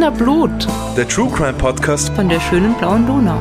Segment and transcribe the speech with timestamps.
[0.00, 3.38] Wiener Blut Der True Crime Podcast von der schönen blauen Donau.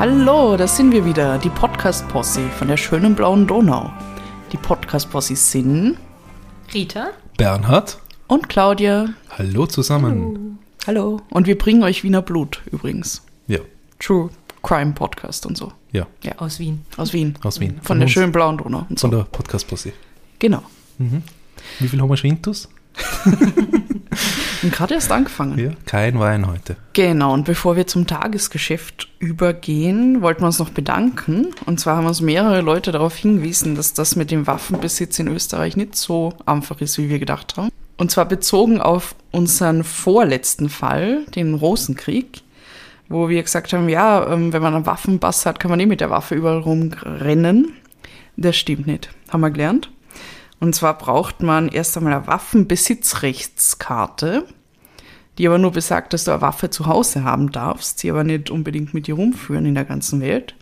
[0.00, 3.88] Hallo, da sind wir wieder, die Podcast-Posse von der schönen blauen Donau.
[4.50, 5.96] Die Podcast-Posse sind
[6.74, 7.10] Rita?
[7.36, 7.98] Bernhard.
[8.26, 9.10] und Claudia.
[9.38, 10.58] Hallo zusammen.
[10.88, 11.20] Hallo.
[11.30, 13.22] Und wir bringen euch Wiener Blut übrigens.
[13.46, 13.60] Ja,
[14.00, 14.30] True
[14.64, 15.70] Crime Podcast und so.
[15.92, 16.08] ja,
[16.38, 16.84] Aus Wien.
[16.96, 17.36] Aus Wien.
[17.44, 17.74] aus Wien.
[17.76, 18.12] Von, Von der uns.
[18.12, 19.06] schönen blauen Donau und so.
[19.08, 19.92] von der Podcast-Posse.
[20.40, 20.64] Genau.
[21.78, 22.68] Wie viel haben wir schon intus?
[24.62, 25.58] Und gerade erst angefangen.
[25.58, 26.76] Ja, kein Wein heute.
[26.92, 31.48] Genau, und bevor wir zum Tagesgeschäft übergehen, wollten wir uns noch bedanken.
[31.64, 35.76] Und zwar haben uns mehrere Leute darauf hingewiesen, dass das mit dem Waffenbesitz in Österreich
[35.76, 37.70] nicht so einfach ist, wie wir gedacht haben.
[37.96, 42.42] Und zwar bezogen auf unseren vorletzten Fall, den Rosenkrieg,
[43.08, 46.00] wo wir gesagt haben, ja, ähm, wenn man einen Waffenpass hat, kann man nicht mit
[46.00, 47.72] der Waffe überall rumrennen.
[48.36, 49.90] Das stimmt nicht, haben wir gelernt.
[50.60, 54.44] Und zwar braucht man erst einmal eine Waffenbesitzrechtskarte,
[55.38, 58.50] die aber nur besagt, dass du eine Waffe zu Hause haben darfst, sie aber nicht
[58.50, 60.54] unbedingt mit dir rumführen in der ganzen Welt.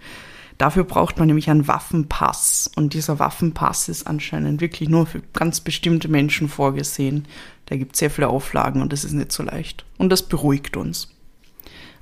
[0.57, 2.71] Dafür braucht man nämlich einen Waffenpass.
[2.75, 7.27] Und dieser Waffenpass ist anscheinend wirklich nur für ganz bestimmte Menschen vorgesehen.
[7.67, 9.85] Da gibt es sehr viele Auflagen und das ist nicht so leicht.
[9.99, 11.15] Und das beruhigt uns.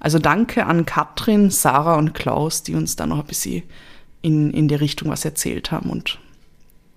[0.01, 3.63] Also danke an Katrin, Sarah und Klaus, die uns da noch ein bisschen
[4.23, 5.91] in, in der Richtung was erzählt haben.
[5.91, 6.19] Und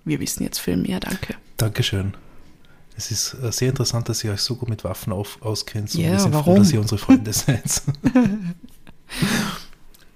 [0.04, 1.00] wir wissen jetzt viel mehr.
[1.00, 1.34] Danke.
[1.56, 2.14] Dankeschön.
[2.96, 5.94] Es ist äh, sehr interessant, dass ihr euch so gut mit Waffen auf, auskennt.
[5.94, 6.44] Und Ja, wir sind warum?
[6.56, 7.82] froh, dass ihr unsere Freunde seid.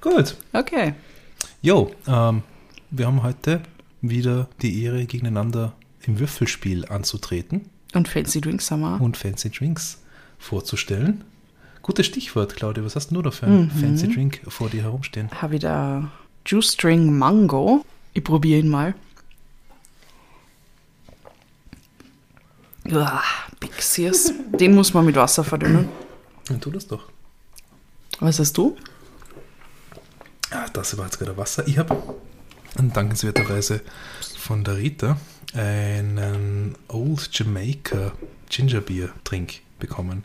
[0.01, 0.37] gut.
[0.53, 0.95] Okay.
[1.63, 2.43] Jo, ähm,
[2.91, 3.63] wir haben heute
[4.03, 5.73] wieder die Ehre, gegeneinander
[6.07, 7.63] im Würfelspiel anzutreten
[7.95, 9.01] Und Fancy Drinks haben wir.
[9.01, 9.99] und Fancy Drinks
[10.39, 11.25] vorzustellen.
[11.83, 12.85] Gutes Stichwort, Claudia.
[12.85, 13.71] Was hast du da für einen Mhm.
[13.71, 15.31] Fancy Drink vor dir herumstehen?
[15.41, 16.11] habe ich da
[16.47, 17.85] Juice String Mango.
[18.13, 18.95] Ich probiere ihn mal.
[22.91, 23.23] Uah,
[23.61, 24.33] Big Sears.
[24.59, 25.89] Den muss man mit Wasser verdünnen.
[26.47, 27.09] Dann tu das doch.
[28.21, 28.77] Was hast du?
[30.51, 31.67] Ah, das war jetzt gerade Wasser.
[31.67, 31.97] Ich habe
[32.77, 33.81] dankenswerterweise
[34.39, 35.17] von der Rita
[35.55, 38.13] einen Old Jamaica
[38.51, 40.25] Ginger Beer Trink bekommen.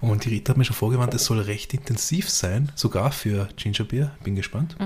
[0.00, 3.84] Und die Rita hat mir schon vorgewarnt, es soll recht intensiv sein, sogar für Ginger
[3.84, 4.12] Beer.
[4.22, 4.76] Bin gespannt.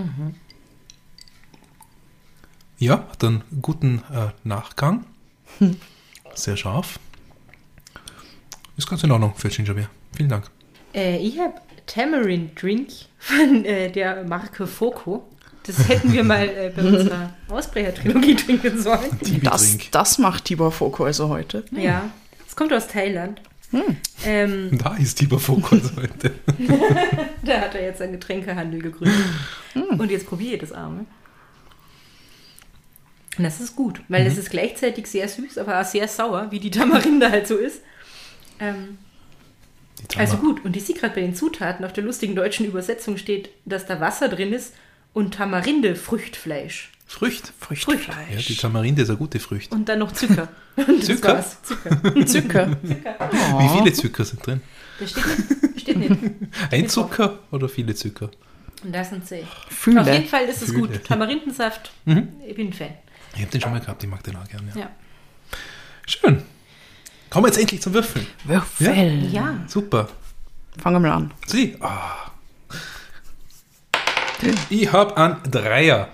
[2.78, 5.04] Ja, hat einen guten äh, Nachgang.
[6.34, 6.98] Sehr scharf.
[8.80, 9.90] Ist ganz in Ordnung für Ginger Beer.
[10.16, 10.44] Vielen Dank.
[10.94, 11.52] Äh, ich habe
[11.84, 15.28] Tamarind Drink von äh, der Marke Foco.
[15.66, 19.20] Das hätten wir mal äh, bei unserer Ausbrecher-Trilogie trinken sollen.
[19.42, 21.62] Das, das macht Tibor Foko also heute.
[21.72, 22.08] Ja.
[22.48, 23.42] Es kommt aus Thailand.
[24.24, 26.32] Ähm, Da ist Tibor Fokus heute.
[27.42, 29.26] da hat er jetzt einen Getränkehandel gegründet.
[29.74, 31.04] Und jetzt probiere ich das Arme.
[33.36, 36.60] Und das ist gut, weil es ist gleichzeitig sehr süß, aber auch sehr sauer, wie
[36.60, 37.82] die Tamarinde halt so ist.
[38.60, 38.98] Ähm,
[40.16, 43.50] Also gut, und ich sehe gerade bei den Zutaten, auf der lustigen deutschen Übersetzung steht,
[43.64, 44.74] dass da Wasser drin ist
[45.12, 46.90] und Tamarinde, Früchtfleisch.
[47.06, 47.52] Frücht.
[47.58, 48.30] Früchtefleisch.
[48.30, 49.72] Ja, die Tamarinde ist eine gute Frucht.
[49.72, 50.46] Und dann noch Zucker.
[50.76, 51.44] Und das Zucker?
[52.26, 52.76] Zucker.
[52.86, 53.30] Zucker.
[53.58, 54.60] Wie viele Zucker sind drin?
[55.00, 55.80] Das steht nicht.
[55.80, 56.12] Steht nicht.
[56.70, 58.30] Ein Zucker oder viele Zucker?
[58.84, 59.44] Und das sind sie.
[59.68, 60.02] Fühle.
[60.02, 60.86] Auf jeden Fall ist es Fühle.
[60.86, 61.04] gut.
[61.04, 62.90] Tamarindensaft, ich bin ein Fan.
[63.34, 64.70] Ich habe den schon mal gehabt, ich mag den auch gerne.
[64.74, 64.80] Ja.
[64.82, 64.90] Ja.
[66.06, 66.42] Schön.
[67.30, 68.26] Kommen wir jetzt endlich zum Würfeln.
[68.44, 69.32] Würfel.
[69.32, 69.60] Ja.
[69.68, 70.08] Super.
[70.78, 71.30] Fangen wir mal an.
[71.46, 71.76] Sie.
[71.80, 72.30] Ah.
[74.68, 76.08] Ich habe einen Dreier.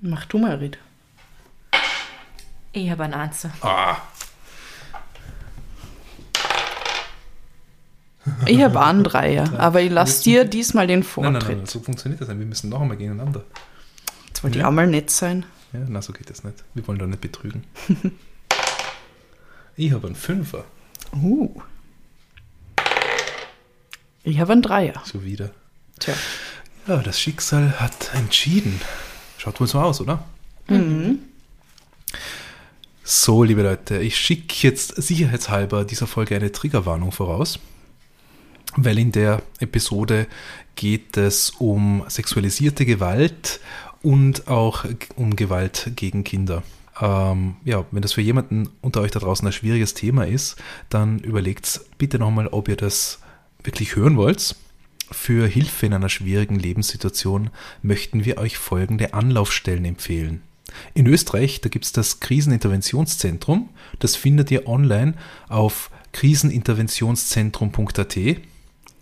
[0.00, 0.78] Mach du mal, Rit.
[2.72, 3.50] Ich habe einen Answer.
[3.62, 3.96] Ah.
[8.46, 11.32] Ich habe einen Dreier, aber ich lasse dir diesmal den Vortritt.
[11.32, 12.38] nein, nein, nein, so funktioniert das nicht.
[12.38, 13.44] Wir müssen noch einmal gegeneinander.
[14.28, 15.46] Jetzt wollte ich auch mal nett sein.
[15.72, 16.62] Ja, na, so geht das nicht.
[16.74, 17.64] Wir wollen da nicht betrügen.
[19.76, 20.64] ich habe einen Fünfer.
[21.12, 21.60] Uh.
[24.22, 25.02] Ich habe einen Dreier.
[25.04, 25.50] So wieder.
[25.98, 26.14] Tja.
[26.86, 28.80] Ja, das Schicksal hat entschieden.
[29.38, 30.24] Schaut wohl so aus, oder?
[33.04, 37.60] So, liebe Leute, ich schicke jetzt sicherheitshalber dieser Folge eine Triggerwarnung voraus,
[38.76, 40.26] weil in der Episode
[40.74, 43.60] geht es um sexualisierte Gewalt
[44.02, 44.84] und auch
[45.14, 46.62] um Gewalt gegen Kinder.
[47.00, 50.56] Ähm, ja, wenn das für jemanden unter euch da draußen ein schwieriges Thema ist,
[50.88, 53.20] dann überlegt bitte nochmal, ob ihr das
[53.62, 54.56] wirklich hören wollt.
[55.10, 57.50] Für Hilfe in einer schwierigen Lebenssituation
[57.82, 60.42] möchten wir euch folgende Anlaufstellen empfehlen.
[60.94, 63.68] In Österreich, da gibt es das Kriseninterventionszentrum.
[64.00, 65.14] Das findet ihr online
[65.48, 68.18] auf kriseninterventionszentrum.at.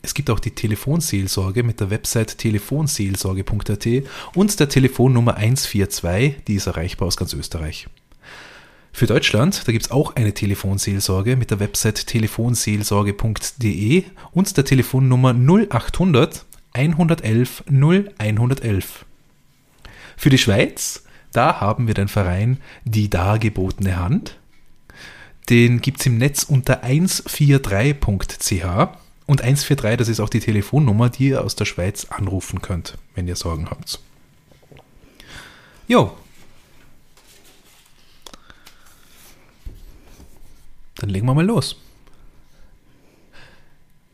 [0.05, 3.89] Es gibt auch die Telefonseelsorge mit der Website telefonseelsorge.at
[4.35, 7.89] und der Telefonnummer 142, die ist erreichbar aus ganz Österreich.
[8.93, 15.33] Für Deutschland, da gibt es auch eine Telefonseelsorge mit der Website telefonseelsorge.de und der Telefonnummer
[15.33, 19.07] 0800 111 0111.
[20.19, 24.37] Für die Schweiz, da haben wir den Verein Die dargebotene Hand.
[25.49, 31.29] Den gibt es im Netz unter 143.ch und 143, das ist auch die Telefonnummer, die
[31.29, 34.01] ihr aus der Schweiz anrufen könnt, wenn ihr Sorgen habt.
[35.89, 36.17] Jo.
[40.97, 41.77] Dann legen wir mal los.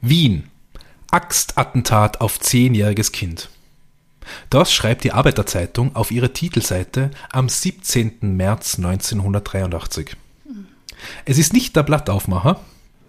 [0.01, 0.49] Wien.
[1.11, 3.51] Axtattentat auf zehnjähriges Kind.
[4.49, 8.37] Das schreibt die Arbeiterzeitung auf ihrer Titelseite am 17.
[8.37, 10.17] März 1983.
[11.25, 12.61] Es ist nicht der Blattaufmacher.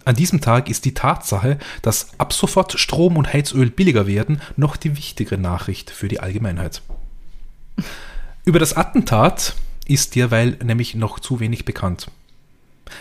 [0.04, 4.76] An diesem Tag ist die Tatsache, dass ab sofort Strom und Heizöl billiger werden, noch
[4.76, 6.82] die wichtigere Nachricht für die Allgemeinheit.
[8.44, 9.54] Über das Attentat
[9.86, 12.08] ist derweil nämlich noch zu wenig bekannt.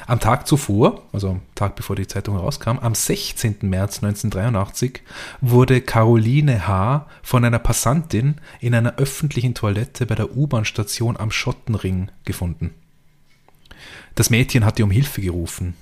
[0.08, 3.58] Am Tag zuvor, also am Tag bevor die Zeitung herauskam, am 16.
[3.62, 5.02] März 1983,
[5.42, 7.08] wurde Caroline H.
[7.24, 12.74] von einer Passantin in einer öffentlichen Toilette bei der U-Bahn-Station am Schottenring gefunden.
[14.16, 15.76] Das Mädchen hatte um Hilfe gerufen.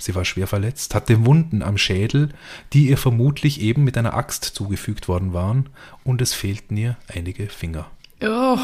[0.00, 2.30] Sie war schwer verletzt, hatte Wunden am Schädel,
[2.72, 5.68] die ihr vermutlich eben mit einer Axt zugefügt worden waren,
[6.04, 7.90] und es fehlten ihr einige Finger.
[8.22, 8.58] Oh.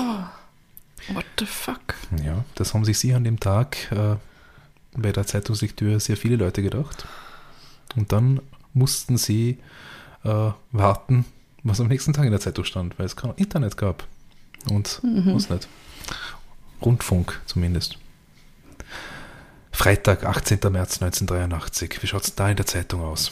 [1.13, 1.95] What the fuck?
[2.25, 4.17] Ja, das haben sich sie an dem Tag äh,
[4.97, 7.07] bei der Zeitungslektüre sehr viele Leute gedacht.
[7.95, 8.41] Und dann
[8.75, 9.59] mussten sie
[10.25, 11.25] äh, warten,
[11.63, 14.07] was am nächsten Tag in der Zeitung stand, weil es kein Internet gab.
[14.69, 15.69] Und was nicht.
[16.83, 17.99] Rundfunk zumindest.
[19.77, 20.59] Freitag, 18.
[20.71, 22.03] März 1983.
[22.03, 23.31] Wie schaut es da in der Zeitung aus?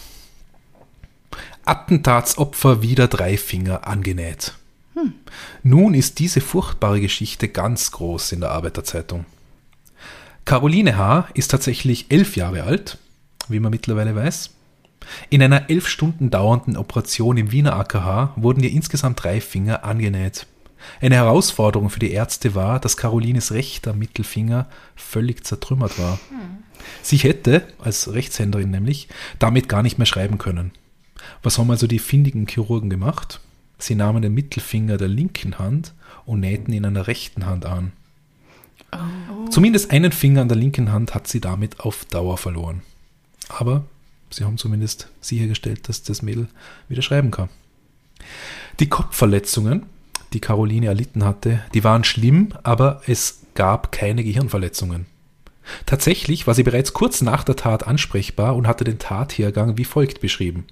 [1.65, 4.53] Attentatsopfer wieder drei Finger angenäht.
[5.63, 9.25] Nun ist diese furchtbare Geschichte ganz groß in der Arbeiterzeitung.
[10.45, 11.29] Caroline H.
[11.33, 12.99] ist tatsächlich elf Jahre alt,
[13.49, 14.51] wie man mittlerweile weiß.
[15.31, 20.47] In einer elf Stunden dauernden Operation im Wiener AKH wurden ihr insgesamt drei Finger angenäht.
[21.01, 26.19] Eine Herausforderung für die Ärzte war, dass Carolines rechter Mittelfinger völlig zertrümmert war.
[27.03, 29.09] Sie hätte, als Rechtshänderin nämlich,
[29.39, 30.73] damit gar nicht mehr schreiben können.
[31.43, 33.41] Was haben also die findigen Chirurgen gemacht?
[33.79, 35.95] Sie nahmen den Mittelfinger der linken Hand
[36.27, 37.93] und nähten ihn an der rechten Hand an.
[39.51, 42.83] Zumindest einen Finger an der linken Hand hat sie damit auf Dauer verloren.
[43.49, 43.85] Aber
[44.31, 46.49] sie haben zumindest sichergestellt, dass das Mädel
[46.89, 47.49] wieder schreiben kann.
[48.81, 49.87] Die Kopfverletzungen,
[50.35, 55.07] die Caroline erlitten hatte, die waren schlimm, aber es gab keine Gehirnverletzungen.
[55.87, 60.21] Tatsächlich war sie bereits kurz nach der Tat ansprechbar und hatte den Tathergang wie folgt
[60.21, 60.67] beschrieben.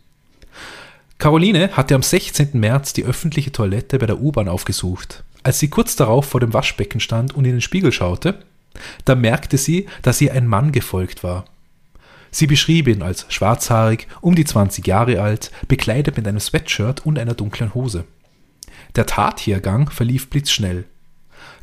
[1.19, 2.50] Caroline hatte am 16.
[2.55, 5.25] März die öffentliche Toilette bei der U-Bahn aufgesucht.
[5.44, 8.43] Als sie kurz darauf vor dem Waschbecken stand und in den Spiegel schaute,
[9.05, 11.44] da merkte sie, dass ihr ein Mann gefolgt war.
[12.31, 17.19] Sie beschrieb ihn als schwarzhaarig, um die 20 Jahre alt, bekleidet mit einem Sweatshirt und
[17.19, 18.05] einer dunklen Hose.
[18.97, 20.85] Der Tathergang verlief blitzschnell.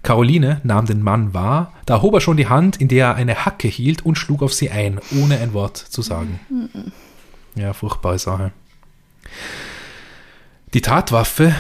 [0.02, 3.46] Caroline nahm den Mann wahr, da hob er schon die Hand, in der er eine
[3.46, 6.40] Hacke hielt und schlug auf sie ein, ohne ein Wort zu sagen.
[7.56, 8.52] Ja, furchtbare Sache.
[10.74, 11.54] Die Tatwaffe,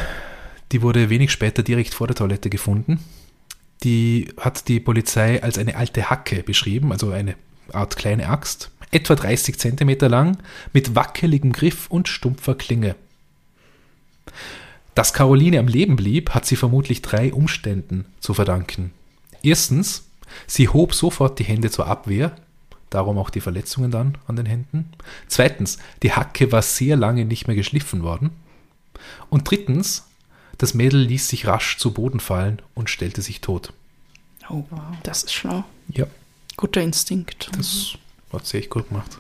[0.71, 2.99] die wurde wenig später direkt vor der Toilette gefunden.
[3.83, 7.35] Die hat die Polizei als eine alte Hacke beschrieben, also eine
[7.73, 10.37] Art kleine Axt, etwa 30 Zentimeter lang,
[10.73, 12.95] mit wackeligem Griff und stumpfer Klinge.
[14.99, 18.91] Dass Caroline am Leben blieb, hat sie vermutlich drei Umständen zu verdanken.
[19.41, 20.09] Erstens,
[20.45, 22.35] sie hob sofort die Hände zur Abwehr,
[22.89, 24.91] darum auch die Verletzungen dann an den Händen.
[25.29, 28.31] Zweitens, die Hacke war sehr lange nicht mehr geschliffen worden.
[29.29, 30.05] Und drittens,
[30.57, 33.71] das Mädel ließ sich rasch zu Boden fallen und stellte sich tot.
[34.49, 34.65] Oh,
[35.03, 35.63] das ist schlau.
[35.87, 36.07] Ja,
[36.57, 37.49] Guter Instinkt.
[37.55, 37.93] das
[38.33, 39.17] hat sie echt gut gemacht.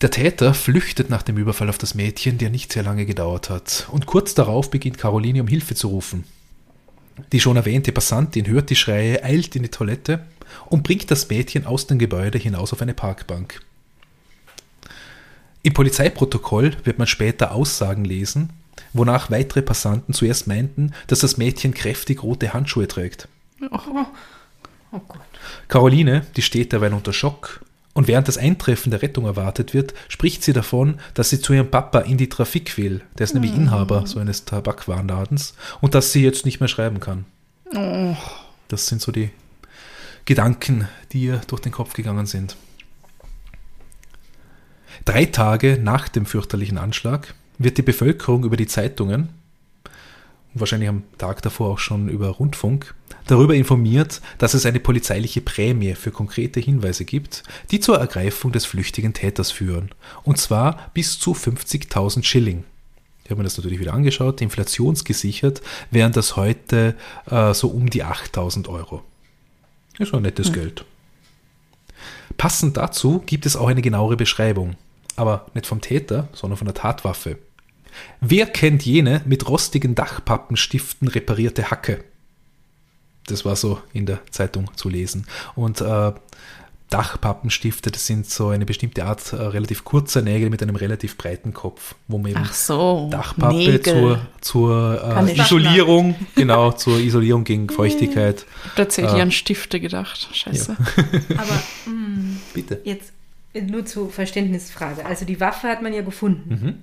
[0.00, 3.86] Der Täter flüchtet nach dem Überfall auf das Mädchen, der nicht sehr lange gedauert hat.
[3.90, 6.24] Und kurz darauf beginnt Caroline um Hilfe zu rufen.
[7.32, 10.24] Die schon erwähnte Passantin hört die Schreie, eilt in die Toilette
[10.66, 13.60] und bringt das Mädchen aus dem Gebäude hinaus auf eine Parkbank.
[15.62, 18.48] Im Polizeiprotokoll wird man später Aussagen lesen,
[18.94, 23.28] wonach weitere Passanten zuerst meinten, dass das Mädchen kräftig rote Handschuhe trägt.
[23.60, 25.20] Oh Gott.
[25.68, 27.60] Caroline, die steht derweil unter Schock.
[27.92, 31.70] Und während das Eintreffen der Rettung erwartet wird, spricht sie davon, dass sie zu ihrem
[31.70, 33.02] Papa in die Trafik will.
[33.18, 35.54] Der ist nämlich Inhaber so eines Tabakwarenladens.
[35.80, 37.24] Und dass sie jetzt nicht mehr schreiben kann.
[37.74, 38.16] Oh,
[38.68, 39.30] Das sind so die
[40.24, 42.56] Gedanken, die ihr durch den Kopf gegangen sind.
[45.04, 49.30] Drei Tage nach dem fürchterlichen Anschlag wird die Bevölkerung über die Zeitungen
[50.54, 52.94] und wahrscheinlich am Tag davor auch schon über Rundfunk
[53.30, 58.64] darüber informiert, dass es eine polizeiliche Prämie für konkrete Hinweise gibt, die zur Ergreifung des
[58.64, 59.90] flüchtigen Täters führen.
[60.22, 62.64] Und zwar bis zu 50.000 Schilling.
[63.24, 66.96] Ich habe mir das natürlich wieder angeschaut, inflationsgesichert wären das heute
[67.30, 69.02] äh, so um die 8.000 Euro.
[69.98, 70.84] Ist schon nettes Geld.
[72.36, 74.76] Passend dazu gibt es auch eine genauere Beschreibung,
[75.14, 77.38] aber nicht vom Täter, sondern von der Tatwaffe.
[78.20, 82.02] Wer kennt jene mit rostigen Dachpappenstiften reparierte Hacke?
[83.26, 85.26] Das war so in der Zeitung zu lesen.
[85.54, 86.12] Und äh,
[86.90, 91.54] Dachpappenstifte, das sind so eine bestimmte Art äh, relativ kurzer Nägel mit einem relativ breiten
[91.54, 93.08] Kopf, wo man eben Ach so.
[93.12, 93.80] Dachpappe Nägel.
[93.82, 98.44] zur, zur äh, Isolierung, genau, zur Isolierung gegen Feuchtigkeit.
[98.44, 99.22] Ich habe tatsächlich Ah.
[99.22, 100.28] an Stifte gedacht.
[100.32, 100.76] Scheiße.
[101.36, 102.80] Aber mh, Bitte.
[102.82, 103.12] jetzt
[103.54, 105.06] äh, nur zur Verständnisfrage.
[105.06, 106.48] Also die Waffe hat man ja gefunden.
[106.50, 106.74] Mhm.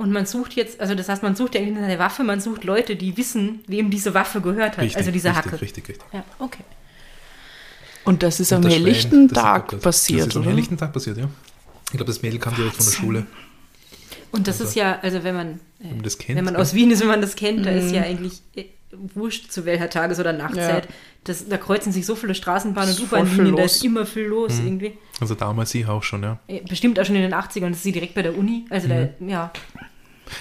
[0.00, 2.40] Und man sucht jetzt, also das heißt, man sucht ja nicht nach der Waffe, man
[2.40, 4.84] sucht Leute, die wissen, wem diese Waffe gehört hat.
[4.84, 5.60] Richtig, also diese richtig, Hacke.
[5.60, 6.06] Richtig, richtig.
[6.14, 6.64] Ja, okay.
[8.04, 10.36] Und das ist am Und das helllichten Schwein, das ist Tag das- passiert, Das ist
[10.36, 10.50] am oder?
[10.52, 11.28] helllichten Tag passiert, ja.
[11.84, 12.92] Ich glaube, das Mädel kam direkt von der.
[12.92, 13.26] Schule.
[14.32, 16.72] Und das ist ja, also wenn man, äh, Wenn man das kennt, wenn man aus
[16.72, 18.64] Wien ist, wenn man das kennt, da ist ja eigentlich äh,
[19.14, 20.86] wurscht zu welcher Tages- oder Nachtzeit.
[20.86, 20.90] Ja.
[21.24, 24.66] Das, da kreuzen sich so viele Straßenbahnen und U-Bahn-Linien, da ist immer viel los Mhm.
[24.66, 24.92] irgendwie.
[25.20, 26.38] Also damals ich auch schon, ja.
[26.48, 28.64] Äh, Bestimmt auch schon in den 80ern, das ist sie direkt bei der Uni.
[28.70, 29.52] Also da, ja.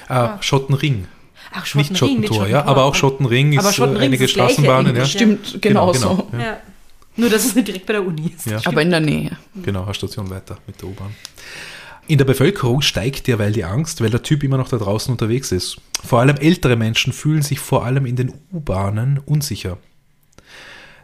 [0.07, 1.07] Ah, Schottenring.
[1.51, 4.95] Ach, Nicht Schottenring, Schottentor, ja, aber auch Schottenring ist Aber Schottenring äh, einige ist Straßenbahnen,
[4.95, 5.05] ja.
[5.05, 6.27] Stimmt, Genau, genau, genau.
[6.31, 6.37] so.
[6.37, 6.43] Ja.
[6.43, 6.57] Ja.
[7.15, 8.45] Nur, dass es nicht direkt bei der Uni ist.
[8.45, 8.59] Ja.
[8.65, 9.31] Aber in der Nähe.
[9.63, 11.15] Genau, eine Station weiter mit der U-Bahn.
[12.07, 15.51] In der Bevölkerung steigt derweil die Angst, weil der Typ immer noch da draußen unterwegs
[15.51, 15.77] ist.
[16.03, 19.77] Vor allem ältere Menschen fühlen sich vor allem in den U-Bahnen unsicher.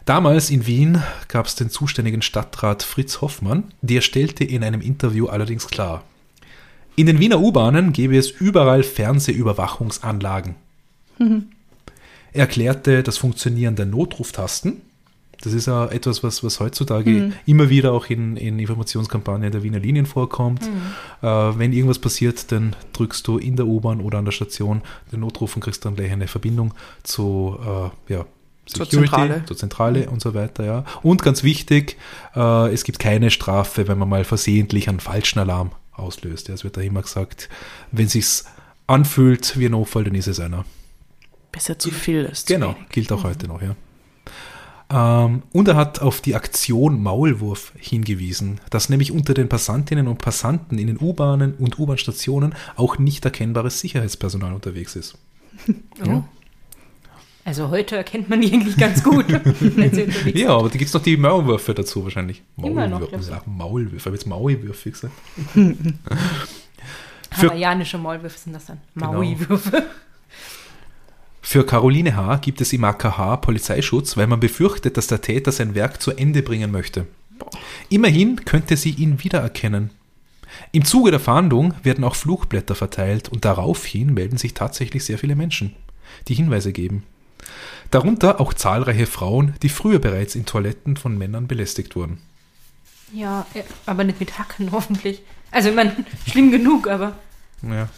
[0.04, 5.26] Damals in Wien gab es den zuständigen Stadtrat Fritz Hoffmann, der stellte in einem Interview
[5.26, 6.04] allerdings klar,
[6.96, 10.54] in den Wiener U-Bahnen gäbe es überall Fernsehüberwachungsanlagen.
[11.18, 14.82] Er erklärte das Funktionieren der Notruftasten.
[15.42, 19.78] Das ist ja etwas, was, was heutzutage immer wieder auch in, in Informationskampagnen der Wiener
[19.78, 20.62] Linien vorkommt.
[21.22, 24.80] Äh, wenn irgendwas passiert, dann drückst du in der U-Bahn oder an der Station
[25.12, 26.72] den Notruf und kriegst dann gleich eine Verbindung
[27.02, 28.24] zu äh, ja,
[28.64, 29.44] Zur Security, Zentrale.
[29.44, 30.64] zur Zentrale und so weiter.
[30.64, 30.84] Ja.
[31.02, 31.98] Und ganz wichtig,
[32.34, 36.48] äh, es gibt keine Strafe, wenn man mal versehentlich einen falschen Alarm auslöst.
[36.48, 37.48] Ja, es wird da immer gesagt,
[37.92, 38.44] wenn sich's
[38.86, 40.64] anfühlt wie ein Notfall, dann ist es einer.
[41.52, 42.48] Besser zu viel ist.
[42.48, 42.88] zu Genau, wenig.
[42.90, 43.74] gilt auch heute noch, ja.
[44.88, 50.18] Ähm, und er hat auf die Aktion Maulwurf hingewiesen, dass nämlich unter den Passantinnen und
[50.18, 55.18] Passanten in den U-Bahnen und U-Bahn-Stationen auch nicht erkennbares Sicherheitspersonal unterwegs ist.
[56.06, 56.22] Oh.
[57.46, 59.24] Also heute erkennt man die eigentlich ganz gut,
[60.34, 62.42] Ja, aber da gibt es noch die Maulwürfe dazu wahrscheinlich.
[62.60, 65.14] Immer noch, ja, Maulwürfe, ich habe jetzt Maulwürfe gesagt.
[67.30, 68.80] Hawaiianische Maulwürfe sind das dann.
[68.96, 69.12] Genau.
[69.12, 69.84] Maui-Würfe.
[71.40, 72.38] Für Caroline H.
[72.38, 76.42] gibt es im AKH Polizeischutz, weil man befürchtet, dass der Täter sein Werk zu Ende
[76.42, 77.06] bringen möchte.
[77.88, 79.90] Immerhin könnte sie ihn wiedererkennen.
[80.72, 85.36] Im Zuge der Fahndung werden auch Flugblätter verteilt und daraufhin melden sich tatsächlich sehr viele
[85.36, 85.76] Menschen,
[86.26, 87.04] die Hinweise geben.
[87.90, 92.20] Darunter auch zahlreiche Frauen, die früher bereits in Toiletten von Männern belästigt wurden.
[93.12, 95.22] Ja, äh, aber nicht mit Hacken hoffentlich.
[95.50, 95.96] Also ich meine,
[96.28, 97.16] schlimm genug, aber
[97.62, 97.88] Ja.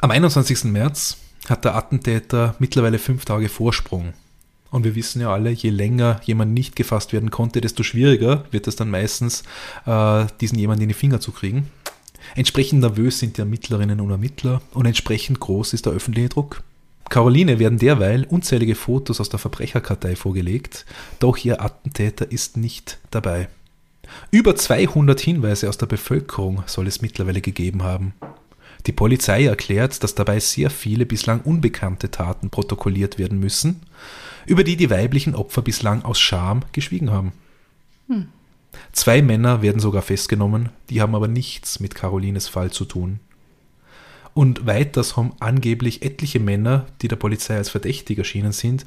[0.00, 0.64] Am 21.
[0.64, 4.14] März hat der Attentäter mittlerweile fünf Tage Vorsprung.
[4.70, 8.66] Und wir wissen ja alle, je länger jemand nicht gefasst werden konnte, desto schwieriger wird
[8.66, 9.42] es dann meistens,
[9.84, 11.70] äh, diesen jemanden in die Finger zu kriegen.
[12.34, 16.62] Entsprechend nervös sind die Ermittlerinnen und Ermittler und entsprechend groß ist der öffentliche Druck.
[17.08, 20.86] Caroline werden derweil unzählige Fotos aus der Verbrecherkartei vorgelegt,
[21.18, 23.48] doch ihr Attentäter ist nicht dabei.
[24.30, 28.14] Über 200 Hinweise aus der Bevölkerung soll es mittlerweile gegeben haben.
[28.86, 33.80] Die Polizei erklärt, dass dabei sehr viele bislang unbekannte Taten protokolliert werden müssen,
[34.46, 37.32] über die die weiblichen Opfer bislang aus Scham geschwiegen haben.
[38.92, 43.20] Zwei Männer werden sogar festgenommen, die haben aber nichts mit Carolines Fall zu tun.
[44.34, 48.86] Und weiters haben angeblich etliche Männer, die der Polizei als verdächtig erschienen sind,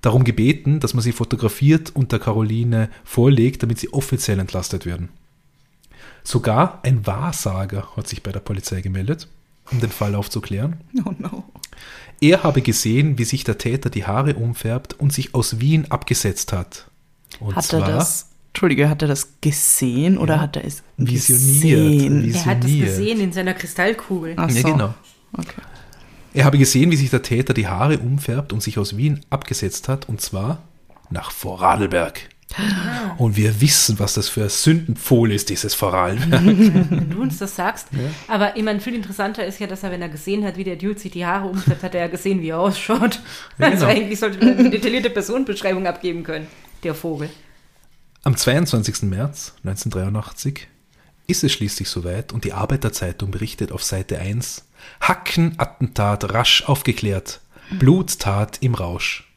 [0.00, 5.10] darum gebeten, dass man sie fotografiert und der Caroline vorlegt, damit sie offiziell entlastet werden.
[6.22, 9.28] Sogar ein Wahrsager hat sich bei der Polizei gemeldet,
[9.70, 10.80] um den Fall aufzuklären.
[11.04, 11.44] Oh no.
[12.20, 16.52] Er habe gesehen, wie sich der Täter die Haare umfärbt und sich aus Wien abgesetzt
[16.52, 16.88] hat.
[17.40, 20.40] Und Hat er das, Entschuldige, hat er das gesehen oder Ja.
[20.40, 21.42] hat er es Visioniert.
[22.00, 22.22] gesehen?
[22.24, 22.86] Wie- er hat das Visioniert.
[22.96, 24.32] gesehen in seiner Kristallkugel.
[24.38, 24.72] Ach Ja, so.
[24.72, 24.94] genau.
[25.36, 25.60] Okay.
[26.32, 29.88] Er habe gesehen, wie sich der Täter die Haare umfärbt und sich aus Wien abgesetzt
[29.90, 30.62] hat, und zwar
[31.10, 32.30] nach Vorarlberg.
[33.18, 36.42] Und wir wissen, was das für ein Sündenpfohl ist, dieses Vorarlberg.
[36.46, 37.88] wenn du uns das sagst.
[38.26, 40.76] Aber ich meine, viel interessanter ist ja, dass er, wenn er gesehen hat, wie der
[40.76, 43.20] Dude sich die Haare umfärbt, hat er ja gesehen, wie er ausschaut.
[43.58, 43.98] Ja, Also genau.
[43.98, 46.46] eigentlich sollte er eine detaillierte Personenbeschreibung abgeben können,
[46.84, 47.28] der Vogel.
[48.26, 49.02] Am 22.
[49.02, 50.66] März 1983
[51.28, 54.64] ist es schließlich soweit und die Arbeiterzeitung berichtet auf Seite 1
[55.00, 57.40] Hackenattentat rasch aufgeklärt.
[57.78, 59.32] Bluttat im Rausch.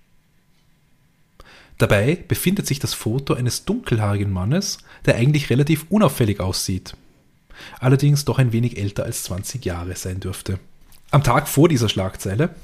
[1.77, 6.97] Dabei befindet sich das Foto eines dunkelhaarigen Mannes, der eigentlich relativ unauffällig aussieht.
[7.79, 10.57] Allerdings doch ein wenig älter als 20 Jahre sein dürfte.
[11.11, 12.55] Am Tag vor dieser Schlagzeile,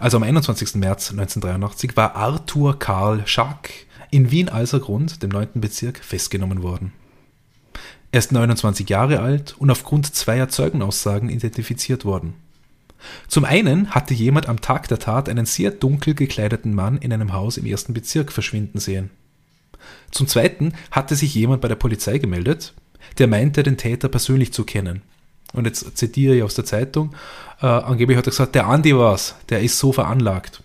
[0.00, 0.76] also am 21.
[0.76, 5.48] März 1983, war Arthur Karl Schack in Wien-Alsergrund, dem 9.
[5.54, 6.92] Bezirk, festgenommen worden.
[8.10, 12.34] Er ist 29 Jahre alt und aufgrund zweier Zeugenaussagen identifiziert worden.
[13.28, 17.32] Zum einen hatte jemand am Tag der Tat einen sehr dunkel gekleideten Mann in einem
[17.32, 19.10] Haus im ersten Bezirk verschwinden sehen.
[20.10, 22.74] Zum zweiten hatte sich jemand bei der Polizei gemeldet,
[23.18, 25.02] der meinte, den Täter persönlich zu kennen.
[25.52, 27.14] Und jetzt zitiere ich aus der Zeitung,
[27.60, 30.62] äh, angeblich hat er gesagt, der Andi war's, der ist so veranlagt.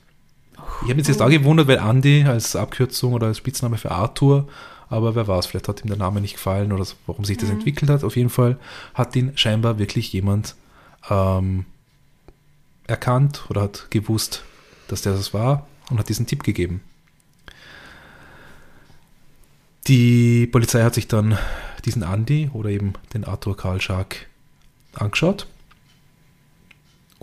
[0.84, 4.50] Ich habe mich jetzt auch gewundert, weil Andi als Abkürzung oder als Spitzname für Arthur,
[4.90, 7.50] aber wer weiß, vielleicht hat ihm der Name nicht gefallen oder so, warum sich das
[7.50, 8.04] entwickelt hat.
[8.04, 8.60] Auf jeden Fall
[8.94, 10.56] hat ihn scheinbar wirklich jemand
[11.10, 11.66] ähm,
[12.86, 14.44] erkannt oder hat gewusst,
[14.90, 16.82] dass der das war und hat diesen Tipp gegeben.
[19.88, 21.38] Die Polizei hat sich dann
[21.86, 24.28] diesen Andi oder eben den Arthur Karl Schark
[24.96, 25.48] angeschaut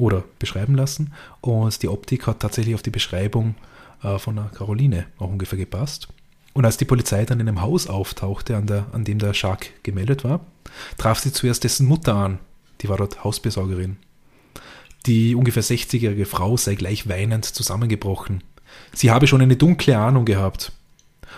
[0.01, 3.55] oder beschreiben lassen und die Optik hat tatsächlich auf die Beschreibung
[4.03, 6.09] äh, von der Caroline auch ungefähr gepasst.
[6.53, 9.71] Und als die Polizei dann in einem Haus auftauchte, an, der, an dem der Shark
[9.85, 10.41] gemeldet war,
[10.99, 12.39] traf sie zuerst dessen Mutter an.
[12.81, 13.99] Die war dort Hausbesorgerin.
[15.07, 18.43] Die ungefähr 60-jährige Frau sei gleich weinend zusammengebrochen.
[18.93, 20.73] Sie habe schon eine dunkle Ahnung gehabt.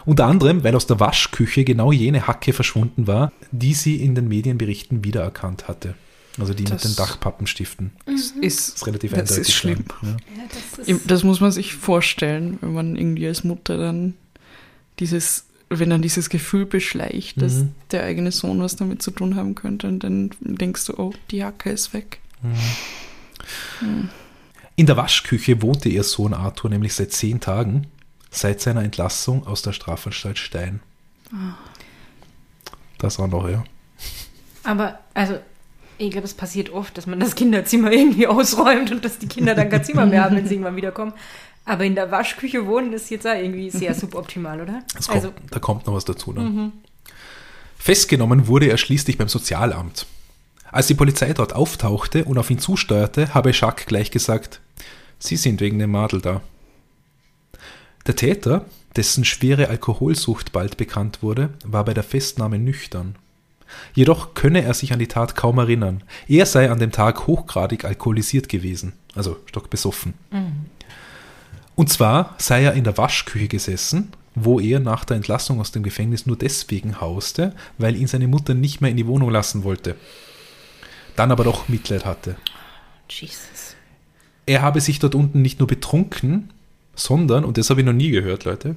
[0.05, 4.29] Unter anderem, weil aus der Waschküche genau jene Hacke verschwunden war, die sie in den
[4.29, 5.95] Medienberichten wiedererkannt hatte.
[6.39, 7.93] Also die mit Das- den Dachpappenstiften.
[8.07, 9.41] Das ist, Das ist relativ das eindeutig.
[9.49, 9.85] ist schlimm.
[10.03, 10.09] Ja.
[10.09, 10.17] Ja,
[10.79, 14.15] das Im- Das muss man sich vorstellen, wenn man irgendwie als Mutter dann
[14.99, 17.73] dieses, wenn dann dieses Gefühl beschleicht, dass Mhm.
[17.91, 21.39] der eigene Sohn was damit zu tun haben könnte und dann denkst du, oh, die
[21.39, 22.21] Jacke ist weg.
[24.77, 27.87] In der Waschküche wohnte ihr Sohn Arthur nämlich seit zehn Tagen,
[28.31, 30.81] seit seiner Entlassung aus der Strafanstalt Stein.
[32.99, 33.65] Das auch noch, ja.
[34.65, 35.39] Aber, also,
[36.07, 39.55] ich glaube, es passiert oft, dass man das Kinderzimmer irgendwie ausräumt und dass die Kinder
[39.55, 41.13] dann kein Zimmer mehr haben, wenn sie irgendwann wiederkommen.
[41.65, 44.83] Aber in der Waschküche wohnen ist jetzt auch irgendwie sehr suboptimal, oder?
[44.99, 46.33] Es Also, kommt, da kommt noch was dazu.
[46.33, 46.73] Ne?
[47.79, 50.07] Festgenommen wurde er schließlich beim Sozialamt.
[50.73, 54.61] Als die Polizei dort auftauchte und auf ihn zusteuerte, habe Jacques gleich gesagt,
[55.19, 56.41] Sie sind wegen dem Madel da.
[58.07, 58.65] Der Täter,
[58.97, 63.15] dessen schwere Alkoholsucht bald bekannt wurde, war bei der Festnahme nüchtern.
[63.95, 66.03] Jedoch könne er sich an die Tat kaum erinnern.
[66.29, 70.15] Er sei an dem Tag hochgradig alkoholisiert gewesen, also stockbesoffen.
[71.75, 75.83] Und zwar sei er in der Waschküche gesessen, wo er nach der Entlassung aus dem
[75.83, 79.97] Gefängnis nur deswegen hauste, weil ihn seine Mutter nicht mehr in die Wohnung lassen wollte.
[81.17, 82.37] Dann aber doch Mitleid hatte.
[83.09, 83.77] Jesus.
[84.47, 86.51] Er habe sich dort unten nicht nur betrunken,
[86.95, 88.77] sondern, und das habe ich noch nie gehört, Leute,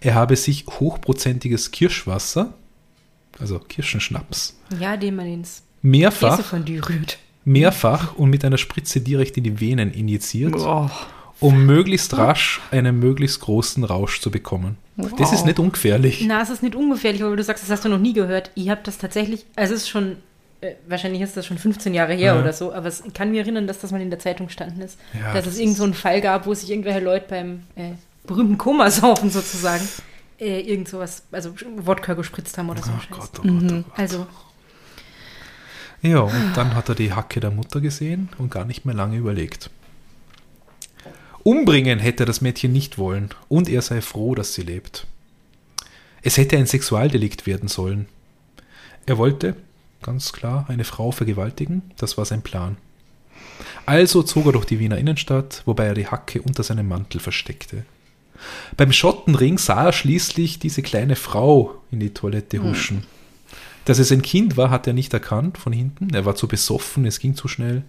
[0.00, 2.54] er habe sich hochprozentiges Kirschwasser,
[3.40, 6.40] also Kirschenschnaps, Ja, den man ins mehrfach,
[7.44, 10.90] mehrfach und mit einer Spritze direkt in die Venen injiziert, Oh,
[11.40, 14.78] um möglichst rasch einen möglichst großen Rausch zu bekommen.
[15.18, 16.24] Das ist nicht ungefährlich.
[16.26, 18.50] Na, es ist nicht ungefährlich, aber du sagst, das hast du noch nie gehört.
[18.54, 20.16] Ich habe das tatsächlich, also es ist schon,
[20.62, 22.40] äh, wahrscheinlich ist das schon 15 Jahre her Ja.
[22.40, 24.98] oder so, aber es, kann mich erinnern, dass das mal in der Zeitung gestanden ist.
[25.12, 27.90] Ja, dass das es irgend so einen Fall gab, wo sich irgendwelche Leute beim äh,
[28.26, 29.86] berühmten Komasaufen sozusagen
[30.38, 32.90] äh, irgend sowas, also Wodka gespritzt haben oder so.
[32.92, 33.00] Oh.
[33.10, 33.84] Gott, oh Gott, oh Gott.
[33.96, 34.26] Also,
[36.02, 39.16] Ja, und dann hat er die Hacke der Mutter gesehen und gar nicht mehr lange
[39.16, 39.70] überlegt.
[41.42, 45.06] Umbringen hätte er das Mädchen nicht wollen und er sei froh, dass sie lebt.
[46.22, 48.06] Es hätte ein Sexualdelikt werden sollen.
[49.06, 49.54] Er wollte,
[50.02, 52.76] ganz klar, eine Frau vergewaltigen, das war sein Plan.
[53.86, 57.84] Also zog er durch die Wiener Innenstadt, wobei er die Hacke unter seinem Mantel versteckte.
[58.76, 63.04] Beim Schottenring sah er schließlich diese kleine Frau in die Toilette huschen.
[63.84, 66.12] Dass es ein Kind war, hat er nicht erkannt von hinten.
[66.12, 67.82] Er war zu besoffen, es ging zu schnell.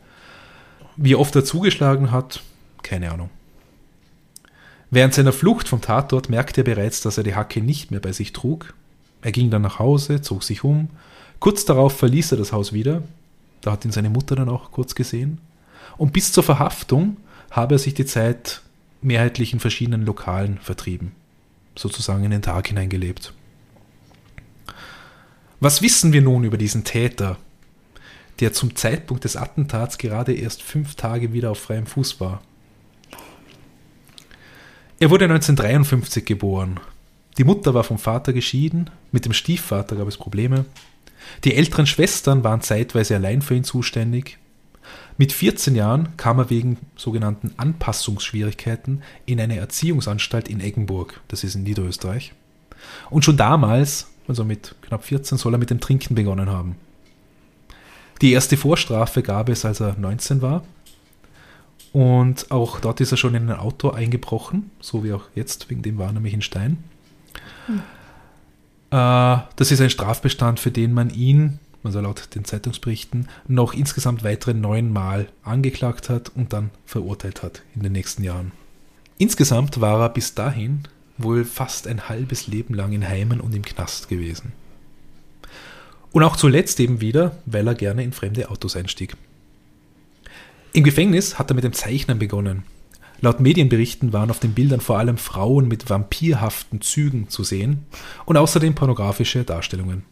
[0.95, 2.41] Wie oft er zugeschlagen hat,
[2.83, 3.29] keine Ahnung.
[4.89, 8.11] Während seiner Flucht vom Tatort merkte er bereits, dass er die Hacke nicht mehr bei
[8.11, 8.73] sich trug.
[9.21, 10.89] Er ging dann nach Hause, zog sich um.
[11.39, 13.03] Kurz darauf verließ er das Haus wieder.
[13.61, 15.39] Da hat ihn seine Mutter dann auch kurz gesehen.
[15.97, 17.17] Und bis zur Verhaftung
[17.51, 18.61] habe er sich die Zeit
[19.01, 21.13] mehrheitlich in verschiedenen Lokalen vertrieben.
[21.75, 23.33] sozusagen in den Tag hineingelebt.
[25.59, 27.37] Was wissen wir nun über diesen Täter,
[28.39, 32.41] der zum Zeitpunkt des Attentats gerade erst fünf Tage wieder auf freiem Fuß war?
[34.99, 36.79] Er wurde 1953 geboren.
[37.37, 40.65] Die Mutter war vom Vater geschieden, mit dem Stiefvater gab es Probleme.
[41.43, 44.39] Die älteren Schwestern waren zeitweise allein für ihn zuständig.
[45.17, 51.55] Mit 14 Jahren kam er wegen sogenannten Anpassungsschwierigkeiten in eine Erziehungsanstalt in Eggenburg, das ist
[51.55, 52.33] in Niederösterreich.
[53.09, 56.75] Und schon damals, also mit knapp 14, soll er mit dem Trinken begonnen haben.
[58.21, 60.63] Die erste Vorstrafe gab es, als er 19 war.
[61.93, 65.81] Und auch dort ist er schon in ein Auto eingebrochen, so wie auch jetzt, wegen
[65.81, 66.83] dem war er nämlich in Stein.
[67.65, 67.81] Hm.
[68.91, 74.23] Äh, das ist ein Strafbestand, für den man ihn, also laut den Zeitungsberichten, noch insgesamt
[74.23, 78.51] weitere neunmal angeklagt hat und dann verurteilt hat in den nächsten Jahren.
[79.17, 80.83] Insgesamt war er bis dahin
[81.17, 84.51] wohl fast ein halbes Leben lang in Heimen und im Knast gewesen.
[86.11, 89.15] Und auch zuletzt eben wieder, weil er gerne in fremde Autos einstieg.
[90.73, 92.63] Im Gefängnis hat er mit dem Zeichnen begonnen.
[93.21, 97.85] Laut Medienberichten waren auf den Bildern vor allem Frauen mit vampirhaften Zügen zu sehen
[98.25, 100.03] und außerdem pornografische Darstellungen.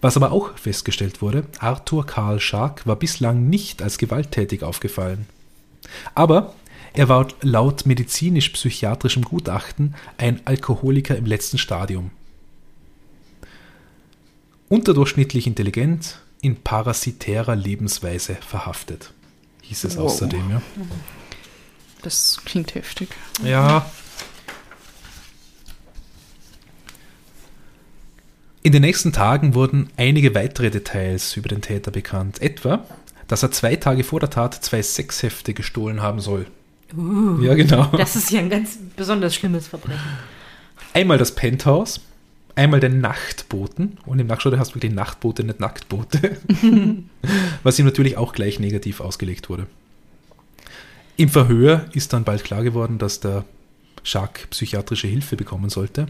[0.00, 5.26] Was aber auch festgestellt wurde, Arthur Karl Schark war bislang nicht als gewalttätig aufgefallen.
[6.14, 6.54] Aber
[6.92, 12.10] er war laut medizinisch-psychiatrischem Gutachten ein Alkoholiker im letzten Stadium.
[14.68, 19.12] Unterdurchschnittlich intelligent, in parasitärer Lebensweise verhaftet,
[19.62, 20.04] hieß es wow.
[20.04, 20.50] außerdem.
[20.50, 20.62] Ja.
[22.02, 23.08] Das klingt heftig.
[23.42, 23.90] Ja.
[28.68, 32.42] In den nächsten Tagen wurden einige weitere Details über den Täter bekannt.
[32.42, 32.84] Etwa,
[33.26, 36.44] dass er zwei Tage vor der Tat zwei Sexhefte gestohlen haben soll.
[36.94, 37.86] Uh, ja, genau.
[37.96, 40.02] Das ist ja ein ganz besonders schlimmes Verbrechen.
[40.92, 42.02] Einmal das Penthouse,
[42.56, 43.96] einmal den Nachtboten.
[44.04, 46.36] Und im Nachschau hast du wirklich Nachtboote, nicht Nacktboote.
[47.62, 49.66] Was ihm natürlich auch gleich negativ ausgelegt wurde.
[51.16, 53.46] Im Verhör ist dann bald klar geworden, dass der
[54.04, 56.08] Jacques psychiatrische Hilfe bekommen sollte.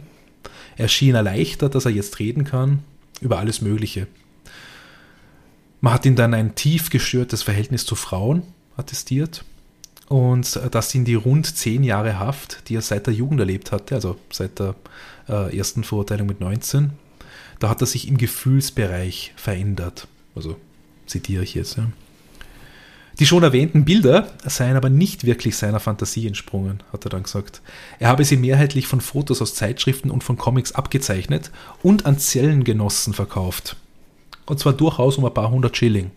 [0.76, 2.80] Er schien erleichtert, dass er jetzt reden kann
[3.20, 4.06] über alles Mögliche.
[5.80, 8.42] Man hat ihm dann ein tief gestörtes Verhältnis zu Frauen
[8.76, 9.44] attestiert
[10.08, 13.94] und dass ihn die rund zehn Jahre Haft, die er seit der Jugend erlebt hatte,
[13.94, 14.74] also seit der
[15.28, 16.90] äh, ersten Verurteilung mit 19,
[17.58, 20.08] da hat er sich im Gefühlsbereich verändert.
[20.34, 20.56] Also
[21.06, 21.76] zitiere ich jetzt.
[21.76, 21.88] Ja.
[23.18, 27.62] Die schon erwähnten Bilder seien aber nicht wirklich seiner Fantasie entsprungen, hat er dann gesagt.
[27.98, 31.50] Er habe sie mehrheitlich von Fotos aus Zeitschriften und von Comics abgezeichnet
[31.82, 33.76] und an Zellengenossen verkauft.
[34.46, 36.12] Und zwar durchaus um ein paar hundert Schilling.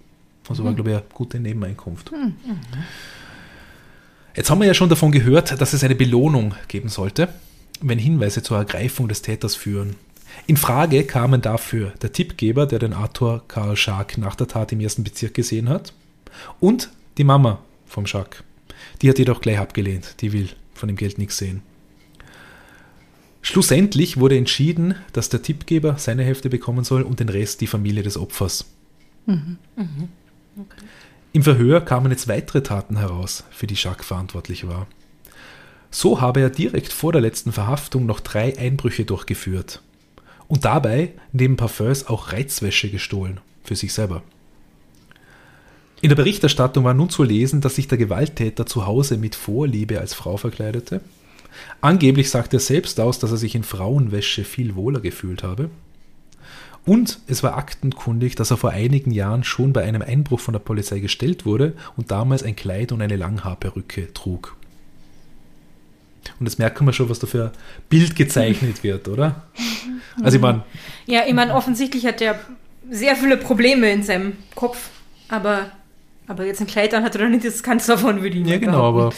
[0.48, 0.76] Also war, mhm.
[0.76, 2.12] glaube ich, eine gute Nebeneinkunft.
[2.12, 2.36] Mhm.
[4.36, 7.30] Jetzt haben wir ja schon davon gehört, dass es eine Belohnung geben sollte,
[7.82, 9.96] wenn Hinweise zur Ergreifung des Täters führen.
[10.48, 14.80] In Frage kamen dafür der Tippgeber, der den Arthur Karl Schark nach der Tat im
[14.80, 15.94] ersten Bezirk gesehen hat,
[16.60, 18.44] und die Mama vom Jacques.
[19.02, 20.15] Die hat jedoch gleich abgelehnt.
[20.22, 21.62] Die will von dem Geld nichts sehen.
[23.41, 28.04] Schlussendlich wurde entschieden, dass der Tippgeber seine Hälfte bekommen soll und den Rest die Familie
[28.04, 28.65] des Opfers.
[29.26, 29.58] Mhm.
[29.76, 30.10] Mhm.
[30.58, 30.86] Okay.
[31.34, 34.86] Im Verhör kamen jetzt weitere Taten heraus, für die Jacques verantwortlich war.
[35.89, 39.82] So habe er direkt vor der letzten Verhaftung noch drei Einbrüche durchgeführt
[40.48, 44.24] und dabei neben Parfums auch Reizwäsche gestohlen für sich selber.
[46.02, 50.00] In der Berichterstattung war nun zu lesen, dass sich der Gewalttäter zu Hause mit Vorliebe
[50.00, 51.02] als Frau verkleidete.
[51.80, 55.70] Angeblich sagte er selbst aus, dass er sich in Frauenwäsche viel wohler gefühlt habe.
[56.86, 60.60] Und es war aktenkundig, dass er vor einigen Jahren schon bei einem Einbruch von der
[60.60, 64.58] Polizei gestellt wurde und damals ein Kleid und eine Langhaarperücke trug.
[66.40, 67.52] Und jetzt merken wir schon, was da für ein
[67.90, 69.44] Bild gezeichnet wird, oder?
[70.24, 70.64] Also ich meine.
[71.06, 72.40] Ja, ich meine, offensichtlich hat er
[72.90, 74.90] sehr viele Probleme in seinem Kopf,
[75.30, 75.72] aber
[76.32, 78.88] aber jetzt ein Kleid an hat er nicht das Kanzler von, würde ich Ja, genau,
[78.88, 79.13] aber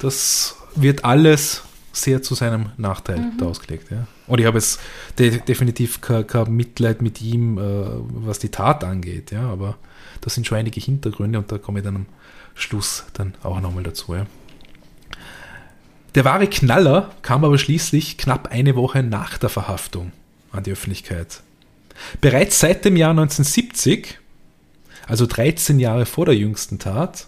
[0.00, 3.38] das wird alles sehr zu seinem Nachteil mhm.
[3.38, 3.90] da ausgelegt.
[3.90, 4.06] Ja.
[4.26, 4.80] Und ich habe jetzt
[5.18, 9.76] de definitiv kein, kein, Mitleid mit ihm, äh, was die Tat angeht, ja, aber
[10.20, 12.06] da sind schon einige Hintergründe und da komme ich dann am
[12.54, 14.14] Schluss dann auch nochmal dazu.
[14.14, 14.26] Ja.
[16.14, 20.12] Der wahre Knaller kam aber schließlich knapp eine Woche nach der Verhaftung
[20.52, 21.42] an die Öffentlichkeit.
[22.20, 24.20] Bereits seit dem Jahr 1970
[25.06, 27.26] also 13 Jahre vor der jüngsten Tat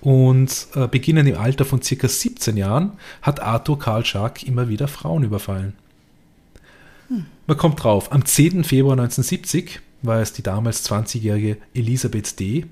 [0.00, 4.88] und äh, beginnen im Alter von circa 17 Jahren, hat Arthur Karl Schark immer wieder
[4.88, 5.74] Frauen überfallen.
[7.08, 7.26] Hm.
[7.46, 8.64] Man kommt drauf, am 10.
[8.64, 12.66] Februar 1970 war es die damals 20-jährige Elisabeth D.,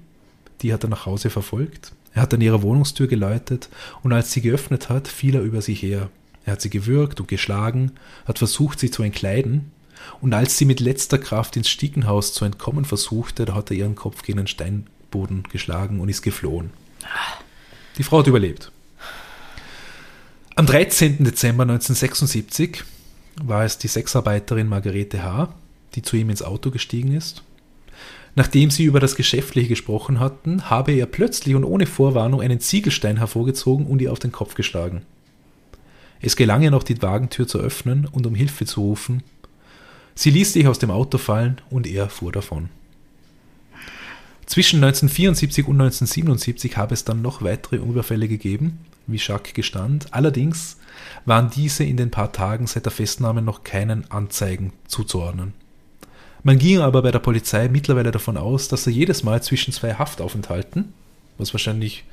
[0.63, 1.93] die hat er nach Hause verfolgt.
[2.15, 3.69] Er hat an ihrer Wohnungstür geläutet
[4.03, 6.09] und als sie geöffnet hat, fiel er über sie her.
[6.47, 7.93] Er hat sie gewürgt und geschlagen,
[8.25, 9.73] hat versucht, sie zu entkleiden,
[10.21, 13.95] und als sie mit letzter Kraft ins Stiegenhaus zu entkommen versuchte, da hat er ihren
[13.95, 16.71] Kopf gegen den Steinboden geschlagen und ist geflohen.
[17.99, 18.73] Die Frau hat überlebt.
[20.55, 21.23] Am 13.
[21.25, 22.85] Dezember 1976
[23.43, 25.55] war es die Sexarbeiterin Margarete H.,
[25.95, 27.43] die zu ihm ins Auto gestiegen ist.
[28.35, 33.17] Nachdem sie über das Geschäftliche gesprochen hatten, habe er plötzlich und ohne Vorwarnung einen Ziegelstein
[33.17, 35.03] hervorgezogen und ihr auf den Kopf geschlagen.
[36.21, 39.23] Es gelang ihr noch, die Wagentür zu öffnen und um Hilfe zu rufen.
[40.19, 42.71] Sie ließ sich aus dem Auto fallen und er fuhr davon.
[44.47, 50.07] Zwischen 1974 und 1977 habe es dann noch weitere Überfälle gegeben, wie Jacques gestand.
[50.13, 50.79] Allerdings
[51.27, 55.53] waren diese in den paar Tagen seit der Festnahme noch keinen Anzeigen zuzuordnen.
[56.43, 59.95] Man ging aber bei der Polizei mittlerweile davon aus, dass er jedes Mal zwischen zwei
[59.95, 60.95] Haftaufenthalten,
[61.37, 62.05] was wahrscheinlich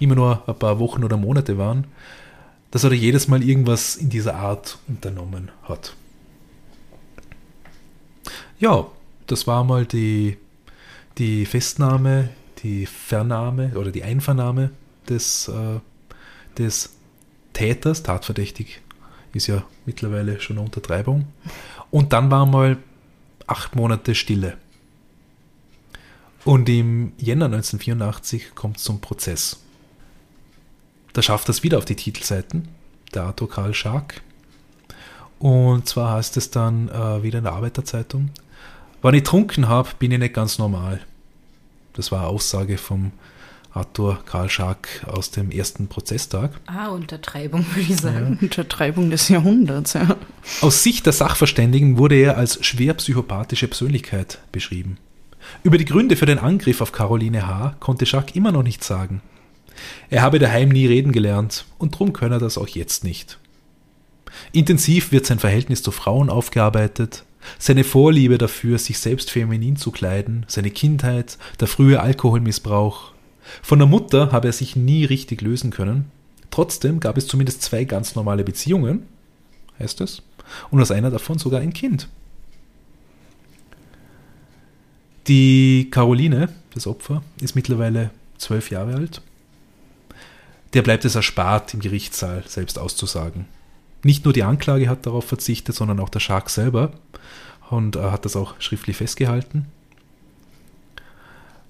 [0.00, 1.84] immer nur ein paar Wochen oder Monate waren,
[2.72, 5.94] dass er jedes Mal irgendwas in dieser Art unternommen hat.
[8.62, 8.86] Ja,
[9.26, 10.38] das war mal die,
[11.18, 12.28] die Festnahme,
[12.62, 14.70] die Vernahme oder die Einvernahme
[15.08, 15.80] des, äh,
[16.56, 16.90] des
[17.54, 18.80] Täters, tatverdächtig
[19.32, 21.26] ist ja mittlerweile schon eine Untertreibung.
[21.90, 22.76] Und dann war mal
[23.48, 24.56] acht Monate Stille.
[26.44, 29.60] Und im Jänner 1984 kommt es zum Prozess.
[31.14, 32.68] Da schafft es wieder auf die Titelseiten,
[33.12, 34.22] der Arthur Karl Schark.
[35.40, 38.30] Und zwar heißt es dann äh, wieder in der Arbeiterzeitung,
[39.02, 41.00] wenn ich trunken habe, bin ich nicht ganz normal.
[41.94, 43.12] Das war eine Aussage vom
[43.74, 46.52] Arthur Karl Schark aus dem ersten Prozesstag.
[46.66, 48.38] Ah, Untertreibung, würde ich sagen.
[48.40, 50.16] Untertreibung des Jahrhunderts, ja.
[50.60, 54.98] Aus Sicht der Sachverständigen wurde er als schwer psychopathische Persönlichkeit beschrieben.
[55.62, 57.76] Über die Gründe für den Angriff auf Caroline H.
[57.80, 59.22] konnte Jacques immer noch nichts sagen.
[60.10, 63.38] Er habe daheim nie reden gelernt und drum könne er das auch jetzt nicht.
[64.52, 67.24] Intensiv wird sein Verhältnis zu Frauen aufgearbeitet,
[67.58, 73.12] seine Vorliebe dafür, sich selbst feminin zu kleiden, seine Kindheit, der frühe Alkoholmissbrauch,
[73.62, 76.10] von der Mutter habe er sich nie richtig lösen können.
[76.50, 79.06] Trotzdem gab es zumindest zwei ganz normale Beziehungen,
[79.78, 80.22] heißt es,
[80.70, 82.08] und aus einer davon sogar ein Kind.
[85.28, 89.22] Die Caroline, das Opfer, ist mittlerweile zwölf Jahre alt.
[90.74, 93.46] Der bleibt es erspart, im Gerichtssaal selbst auszusagen.
[94.02, 96.92] Nicht nur die Anklage hat darauf verzichtet, sondern auch der Shark selber
[97.70, 99.66] und äh, hat das auch schriftlich festgehalten.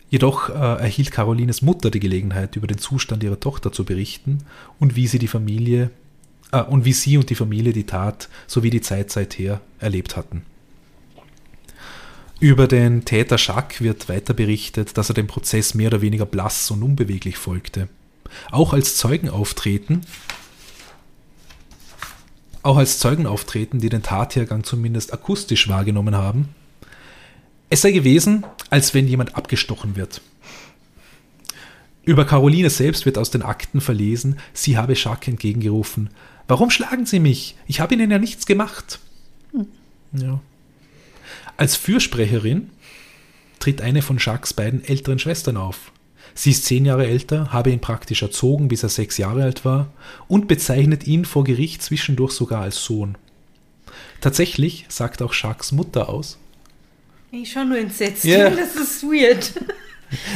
[0.09, 4.38] Jedoch äh, erhielt Carolines Mutter die Gelegenheit, über den Zustand ihrer Tochter zu berichten
[4.79, 5.90] und wie sie die Familie
[6.53, 10.42] äh, und wie sie und die Familie die Tat sowie die Zeit seither erlebt hatten.
[12.40, 16.71] Über den Täter Jacques wird weiter berichtet, dass er dem Prozess mehr oder weniger blass
[16.71, 17.88] und unbeweglich folgte.
[18.51, 20.03] Auch als Zeugen auftreten,
[22.62, 26.48] auch als Zeugen auftreten, die den Tathergang zumindest akustisch wahrgenommen haben,
[27.70, 30.20] es sei gewesen, als wenn jemand abgestochen wird.
[32.05, 36.11] Über Caroline selbst wird aus den Akten verlesen, sie habe Jacques entgegengerufen.
[36.48, 37.57] Warum schlagen Sie mich?
[37.66, 38.98] Ich habe Ihnen ja nichts gemacht.
[39.53, 39.68] Hm.
[40.12, 40.40] Ja.
[41.57, 42.70] Als Fürsprecherin
[43.61, 45.91] tritt eine von Jacques beiden älteren Schwestern auf.
[46.35, 49.92] Sie ist zehn Jahre älter, habe ihn praktisch erzogen, bis er sechs Jahre alt war
[50.29, 53.16] und bezeichnet ihn vor Gericht zwischendurch sogar als Sohn.
[54.21, 56.38] Tatsächlich sagt auch Jacques Mutter aus,
[57.35, 58.25] ich schaue nur entsetzt.
[58.25, 58.51] Ja.
[58.57, 59.53] Das ist weird.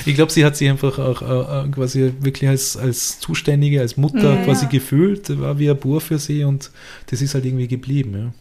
[0.06, 3.98] Ich glaube, sie hat sich einfach auch äh, äh, quasi wirklich als, als Zuständige, als
[3.98, 4.44] Mutter Ja.
[4.44, 6.70] quasi gefühlt, war wie ein Bur für sie und
[7.08, 8.14] das ist halt irgendwie geblieben.
[8.14, 8.32] Ja.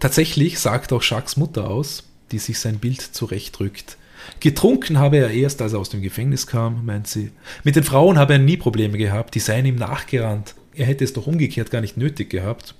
[0.00, 3.98] Tatsächlich sagt auch Jacques Mutter aus, die sich sein Bild zurechtrückt.
[4.40, 7.30] Getrunken habe er erst, als er aus dem Gefängnis kam, meint sie.
[7.64, 10.54] Mit den Frauen habe er nie Probleme gehabt, die seien ihm nachgerannt.
[10.74, 12.74] Er hätte es doch umgekehrt gar nicht nötig gehabt.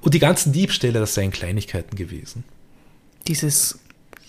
[0.00, 2.44] Und die ganzen Diebstähle, das seien Kleinigkeiten gewesen.
[3.26, 3.78] Dieses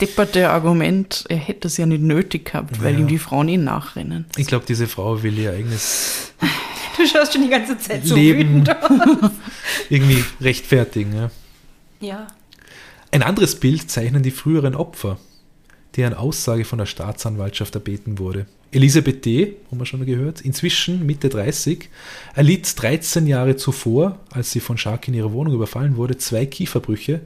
[0.02, 3.00] depperte Argument, er hätte es ja nicht nötig gehabt, weil Ja.
[3.00, 4.26] ihm die Frauen eh nachrennen.
[4.38, 6.34] Ich glaube, diese Frau will ihr eigenes
[6.98, 8.66] Du schaust schon die ganze Zeit so Leben.
[8.66, 9.32] wütend aus.
[9.90, 11.14] irgendwie rechtfertigen.
[11.16, 11.32] Ja.
[12.02, 12.28] Ja.
[13.12, 15.18] Ein anderes Bild zeichnen die früheren Opfer,
[15.96, 18.46] deren Aussage von der Staatsanwaltschaft erbeten wurde.
[18.72, 21.90] Elisabeth D., haben wir schon gehört, inzwischen Mitte 30,
[22.36, 27.22] erlitt 13 Jahre zuvor, als sie von Shark in ihrer Wohnung überfallen wurde, zwei Kieferbrüche.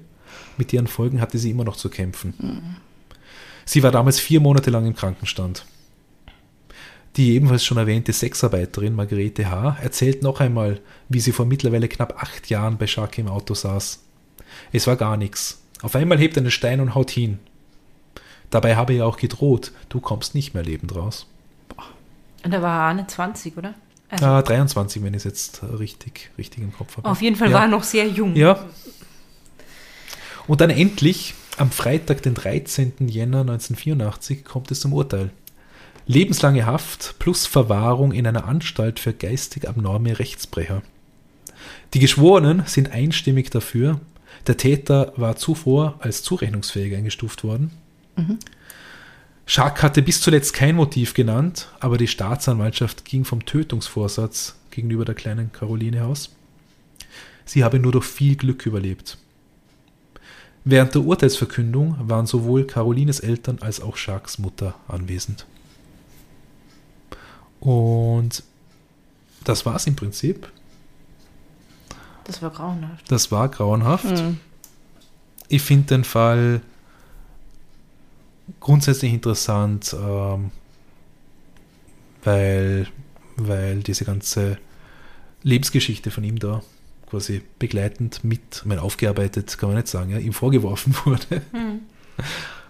[0.57, 2.77] Mit deren Folgen hatte sie immer noch zu kämpfen.
[3.65, 5.65] Sie war damals vier Monate lang im Krankenstand.
[7.17, 9.77] Die ebenfalls schon erwähnte Sexarbeiterin Margarete H.
[9.81, 14.03] erzählt noch einmal, wie sie vor mittlerweile knapp acht Jahren bei Shark im Auto saß.
[14.71, 15.61] Es war gar nichts.
[15.81, 17.39] Auf einmal hebt er einen Stein und haut hin.
[18.53, 21.25] Dabei habe er auch gedroht, du kommst nicht mehr lebend raus.
[22.43, 23.73] Und da war nicht 20, oder?
[24.09, 27.09] Also, Ah, 23, wenn ich es jetzt richtig, richtig im Kopf habe.
[27.09, 27.55] auf jeden Fall ja.
[27.55, 28.35] war er noch sehr jung.
[28.35, 28.63] Ja.
[30.45, 32.93] Und dann endlich, am Freitag, den 13.
[33.07, 35.31] Jänner 1984, kommt es zum Urteil.
[36.05, 40.83] Lebenslange Haft plus Verwahrung in einer Anstalt für geistig abnorme Rechtsbrecher.
[41.95, 43.99] Die Geschworenen sind einstimmig dafür.
[44.45, 47.71] Der Täter war zuvor als zurechnungsfähig eingestuft worden.
[49.45, 55.15] Schack hatte bis zuletzt kein Motiv genannt, aber die Staatsanwaltschaft ging vom Tötungsvorsatz gegenüber der
[55.15, 56.29] kleinen Caroline aus.
[57.45, 59.17] Sie habe nur durch viel Glück überlebt.
[60.65, 65.45] Während der Urteilsverkündung waren sowohl Carolines Eltern als auch Sharks Mutter anwesend.
[67.59, 68.43] Und
[69.43, 70.49] das war's im Prinzip.
[72.23, 73.11] Das war grauenhaft.
[73.11, 74.05] Das war grauenhaft.
[74.05, 74.39] Mhm.
[75.49, 76.61] Ich finde den Fall
[78.59, 80.51] grundsätzlich interessant, ähm,
[82.23, 82.87] weil,
[83.35, 84.57] weil diese ganze
[85.43, 86.61] Lebensgeschichte von ihm da
[87.09, 91.41] quasi begleitend mit, ich meine, aufgearbeitet kann man nicht sagen, ja, ihm vorgeworfen wurde.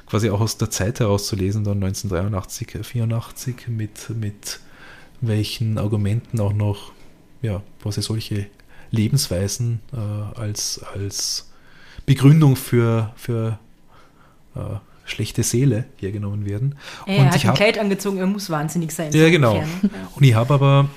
[0.06, 4.60] Quasi auch aus der Zeit herauszulesen, dann 1983, 84, mit, mit
[5.22, 6.92] welchen Argumenten auch noch,
[7.42, 8.48] ja, quasi solche
[8.92, 9.98] Lebensweisen äh,
[10.40, 11.52] als, als
[12.06, 13.60] Begründung für, für
[14.56, 14.60] äh,
[15.06, 16.76] schlechte Seele hergenommen werden.
[17.06, 19.12] Er Und hat ich ein hab- Kleid angezogen, er muss wahnsinnig sein.
[19.14, 19.56] Ja, genau.
[19.56, 20.08] ungefähr, ne?
[20.16, 20.90] Und ich habe aber,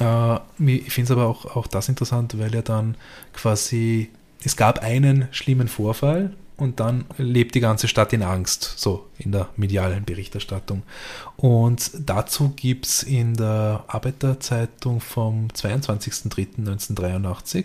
[0.00, 0.38] äh,
[0.76, 2.96] ich finde es aber auch, auch das interessant, weil er dann
[3.32, 4.10] quasi,
[4.44, 9.32] es gab einen schlimmen Vorfall und dann lebt die ganze Stadt in Angst, so in
[9.32, 10.82] der medialen Berichterstattung.
[11.38, 17.64] Und dazu gibt es in der Arbeiterzeitung vom 22.03.1983,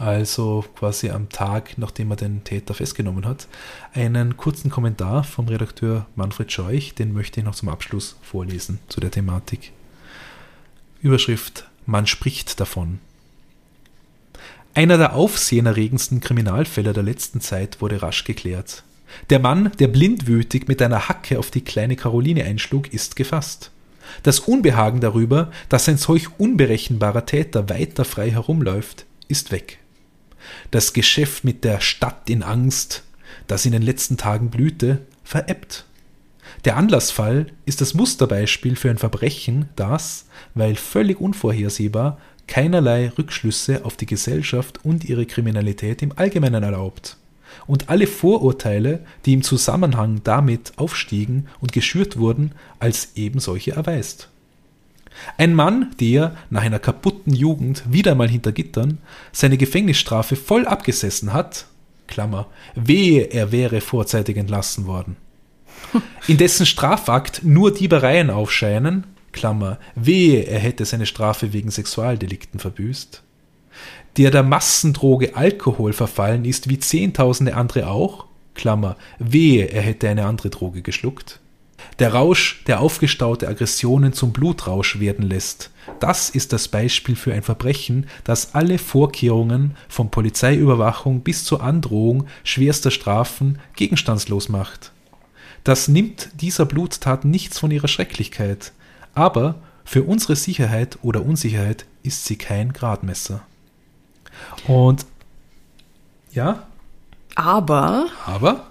[0.00, 3.46] also quasi am Tag, nachdem er den Täter festgenommen hat,
[3.92, 9.00] einen kurzen Kommentar vom Redakteur Manfred Scheuch, den möchte ich noch zum Abschluss vorlesen zu
[9.00, 9.72] der Thematik.
[11.02, 12.98] Überschrift Man spricht davon.
[14.72, 18.84] Einer der aufsehenerregendsten Kriminalfälle der letzten Zeit wurde rasch geklärt.
[19.28, 23.70] Der Mann, der blindwütig mit einer Hacke auf die kleine Caroline einschlug, ist gefasst.
[24.22, 29.79] Das Unbehagen darüber, dass ein solch unberechenbarer Täter weiter frei herumläuft, ist weg.
[30.70, 33.02] Das Geschäft mit der Stadt in Angst,
[33.46, 35.84] das in den letzten Tagen blühte, verebbt.
[36.64, 43.96] Der Anlassfall ist das Musterbeispiel für ein Verbrechen, das, weil völlig unvorhersehbar, keinerlei Rückschlüsse auf
[43.96, 47.16] die Gesellschaft und ihre Kriminalität im Allgemeinen erlaubt
[47.66, 54.28] und alle Vorurteile, die im Zusammenhang damit aufstiegen und geschürt wurden, als ebensolche erweist.
[55.36, 58.98] Ein Mann, der nach einer kaputten Jugend wieder mal hinter Gittern
[59.32, 61.66] seine Gefängnisstrafe voll abgesessen hat,
[62.06, 65.16] Klammer, wehe, er wäre vorzeitig entlassen worden,
[66.26, 73.22] in dessen Strafakt nur Diebereien aufscheinen, Klammer, wehe, er hätte seine Strafe wegen Sexualdelikten verbüßt,
[74.16, 80.26] der der Massendroge Alkohol verfallen ist, wie zehntausende andere auch, Klammer, wehe, er hätte eine
[80.26, 81.40] andere Droge geschluckt,
[81.98, 87.42] der Rausch, der aufgestaute Aggressionen zum Blutrausch werden lässt, das ist das Beispiel für ein
[87.42, 94.92] Verbrechen, das alle Vorkehrungen von Polizeiüberwachung bis zur Androhung schwerster Strafen gegenstandslos macht.
[95.64, 98.72] Das nimmt dieser Bluttat nichts von ihrer Schrecklichkeit,
[99.14, 103.42] aber für unsere Sicherheit oder Unsicherheit ist sie kein Gradmesser.
[104.66, 105.04] Und
[106.32, 106.66] ja,
[107.34, 108.69] Aber aber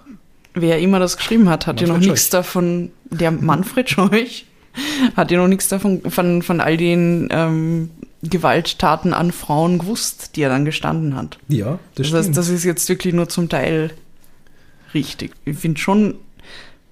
[0.54, 4.46] wer immer das geschrieben hat, hat ja noch nichts davon, der Manfred Scheuch,
[5.16, 7.90] hat ja noch nichts davon, von, von all den ähm,
[8.24, 11.38] Gewalttaten an Frauen gewusst, die er dann gestanden hat.
[11.48, 12.26] ja, das Das stimmt.
[12.28, 13.92] heißt, das ist jetzt wirklich nur zum Teil
[14.94, 15.32] richtig.
[15.46, 16.16] Ich finde schon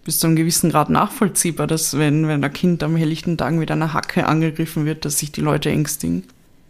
[0.06, 3.70] bis zu einem gewissen Grad nachvollziehbar, dass wenn, wenn ein Kind am helllichten Tag mit
[3.72, 6.24] einer Hacke angegriffen wird, dass sich die Leute ängstigen.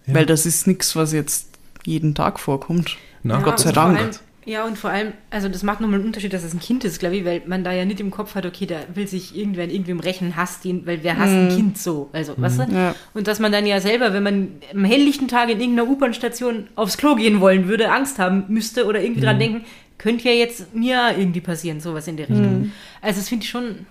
[0.08, 0.15] Ja.
[0.15, 1.50] Weil das ist nichts, was jetzt
[1.86, 2.97] jeden Tag vorkommt.
[3.21, 4.19] Na, Gott sei Dank.
[4.48, 7.00] Ja, und vor allem, also das macht nochmal einen Unterschied, dass es ein Kind ist,
[7.00, 9.66] glaube ich, weil man da ja nicht im Kopf hat, okay, da will sich irgendwer
[9.66, 12.10] in irgendwem rächen, hasst ihn, weil wer hasst ein Kind so?
[12.13, 12.63] Also, weißt du?
[12.74, 12.96] Ja.
[13.13, 16.96] Und dass man dann ja selber, wenn man am helllichten Tag in irgendeiner U-Bahn-Station aufs
[16.96, 19.65] Klo gehen wollen würde, Angst haben müsste oder irgendwie dran denken,
[19.98, 22.71] könnte ja jetzt mir irgendwie passieren, sowas in der Richtung.
[23.02, 23.86] Also, das finde ich schon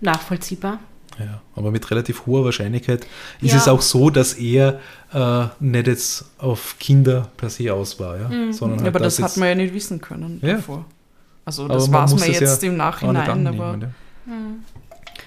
[0.00, 0.78] nachvollziehbar.
[1.20, 3.06] Ja, aber mit relativ hoher Wahrscheinlichkeit
[3.40, 3.58] ist Ja.
[3.58, 4.80] es auch so, dass er
[5.12, 9.18] äh, nicht jetzt auf Kinder per se aus war, ja, sondern Ja, halt aber das
[9.18, 10.54] jetzt- hat man ja nicht wissen können Ja.
[10.54, 10.84] davor.
[11.44, 13.88] Also das man es jetzt ja im auch nicht Nachhinein, aber ja.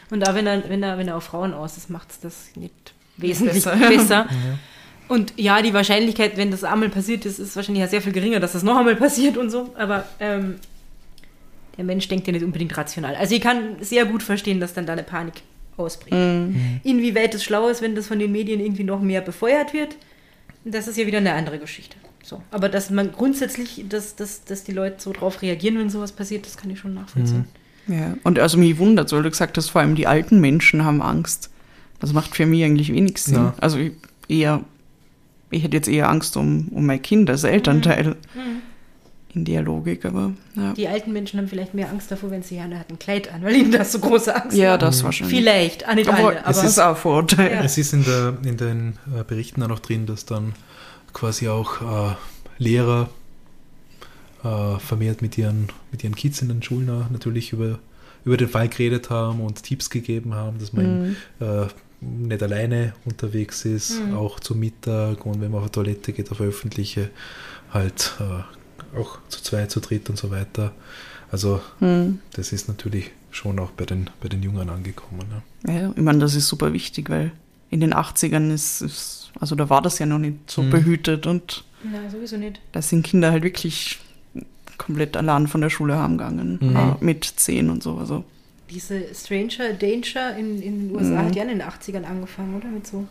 [0.10, 2.36] Und auch wenn er, wenn er, wenn er auf Frauen aus ist, macht es das
[2.56, 3.76] nicht wesentlich Besser.
[3.90, 4.26] besser.
[5.10, 8.40] Und ja, die Wahrscheinlichkeit, wenn das einmal passiert ist, ist wahrscheinlich ja sehr viel geringer,
[8.40, 9.74] dass das noch einmal passiert und so.
[9.78, 10.56] Aber ähm,
[11.78, 13.16] der Mensch denkt ja nicht unbedingt rational.
[13.16, 15.42] Also ich kann sehr gut verstehen, dass dann da eine Panik
[15.78, 16.14] ausbricht.
[16.16, 16.80] Mhm.
[16.84, 19.96] Inwieweit es schlau ist, wenn das von den Medien irgendwie noch mehr befeuert wird,
[20.66, 21.98] das ist ja wieder eine andere Geschichte.
[22.24, 22.42] So.
[22.52, 26.46] Aber dass man grundsätzlich, dass, dass, dass die Leute so drauf reagieren, wenn sowas passiert,
[26.46, 27.46] das kann ich schon nachvollziehen.
[27.88, 31.02] Ja, und also mich wundert, weil du gesagt hast, vor allem die alten Menschen haben
[31.02, 31.50] Angst.
[32.00, 33.36] Das macht für mich eigentlich wenig Sinn.
[33.36, 33.54] Ja.
[33.60, 33.92] Also ich-
[34.30, 34.64] eher,
[35.52, 38.16] ich hätte jetzt eher Angst um, um mein Kind als Elternteil
[39.36, 40.74] in der Logik, aber ja.
[40.74, 43.44] Die alten Menschen haben vielleicht mehr Angst davor, wenn sie Jana hat ein Kleid an,
[43.44, 45.38] weil ihnen das so große Angst Ja, das wahrscheinlich.
[45.38, 47.52] Vielleicht, ah, nicht Aber alle, es aber ist auch Vorurteil.
[47.52, 47.64] Ja.
[47.64, 50.54] Es ist in, der, in den äh, Berichten auch noch drin, dass dann
[51.14, 52.16] quasi auch äh,
[52.60, 53.10] Lehrer
[54.44, 57.80] äh, vermehrt mit ihren, mit ihren Kids in den Schulen natürlich über,
[58.26, 61.66] über den Fall geredet haben und Tipps gegeben haben, dass man äh,
[62.02, 66.42] nicht alleine unterwegs ist, auch zum Mittag und wenn man auf die Toilette geht, auf
[66.42, 67.10] öffentliche,
[67.72, 68.44] halt äh,
[68.96, 70.72] auch zu zweit, zu dritt und so weiter.
[71.32, 72.20] Also Hm.
[72.34, 75.26] das ist natürlich schon auch bei den, bei den Jüngern angekommen.
[75.66, 75.74] Ja.
[75.74, 77.32] Ja, ich meine, das ist super wichtig, weil
[77.72, 80.70] in den 80ern ist, ist also da war das ja noch nicht so Mhm.
[80.70, 82.60] behütet und Na, sowieso nicht.
[82.72, 84.00] da sind Kinder halt wirklich
[84.78, 86.76] komplett allein von der Schule heimgegangen, Mhm.
[86.76, 87.98] äh, mit zehn und so.
[87.98, 88.24] Also,
[88.70, 91.26] Diese Stranger Danger in, in den USA Mhm.
[91.26, 92.68] hat ja in den 80ern angefangen, oder?
[92.70, 93.08] Mit so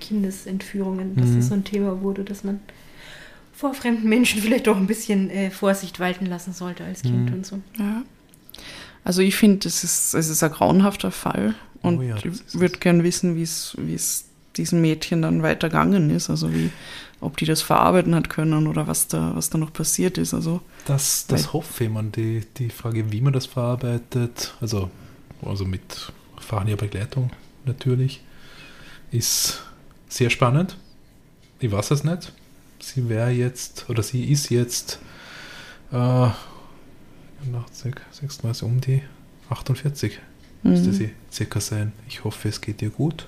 [0.00, 1.36] Kindesentführungen, dass Mhm.
[1.36, 2.60] das so ein Thema wurde, dass man
[3.54, 7.34] vor fremden Menschen vielleicht doch ein bisschen äh, Vorsicht walten lassen sollte als Kind Mhm.
[7.36, 7.60] und so.
[7.78, 8.02] ja.
[9.04, 12.24] Also ich finde, es ist, es ist ein grauenhafter Fall und Oh ja, ich
[12.54, 14.24] würde gern wissen, wie es wie es
[14.56, 16.30] diesem Mädchen dann weitergegangen ist.
[16.30, 16.70] Also wie,
[17.20, 20.32] ob die das verarbeiten hat können oder was da, was da noch passiert ist.
[20.32, 24.90] Also Das, das Weil- hoffe ich, man, die, die Frage, wie man das verarbeitet, also,
[25.42, 27.30] also mit fachlicher Begleitung
[27.66, 28.22] natürlich,
[29.10, 29.62] ist
[30.08, 30.76] sehr spannend.
[31.60, 32.32] Ich weiß es nicht.
[32.78, 34.98] Sie wäre jetzt, oder sie ist jetzt
[35.92, 39.02] äh, 80, 96, um die
[39.50, 40.20] 48
[40.64, 40.92] müsste mhm.
[40.92, 41.92] sie circa sein.
[42.08, 43.26] Ich hoffe, es geht ihr gut.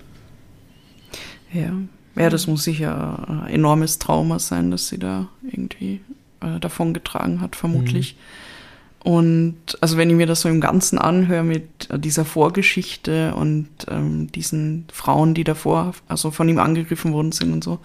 [1.53, 1.72] Ja.
[2.16, 6.01] ja, das muss sicher ein enormes Trauma sein, dass sie da irgendwie
[6.40, 8.16] äh, davon getragen hat, vermutlich.
[9.05, 13.68] Und also wenn ich mir das so im Ganzen anhöre mit äh, dieser Vorgeschichte und
[13.88, 17.78] ähm, diesen Frauen, die davor, also von ihm angegriffen worden sind und so,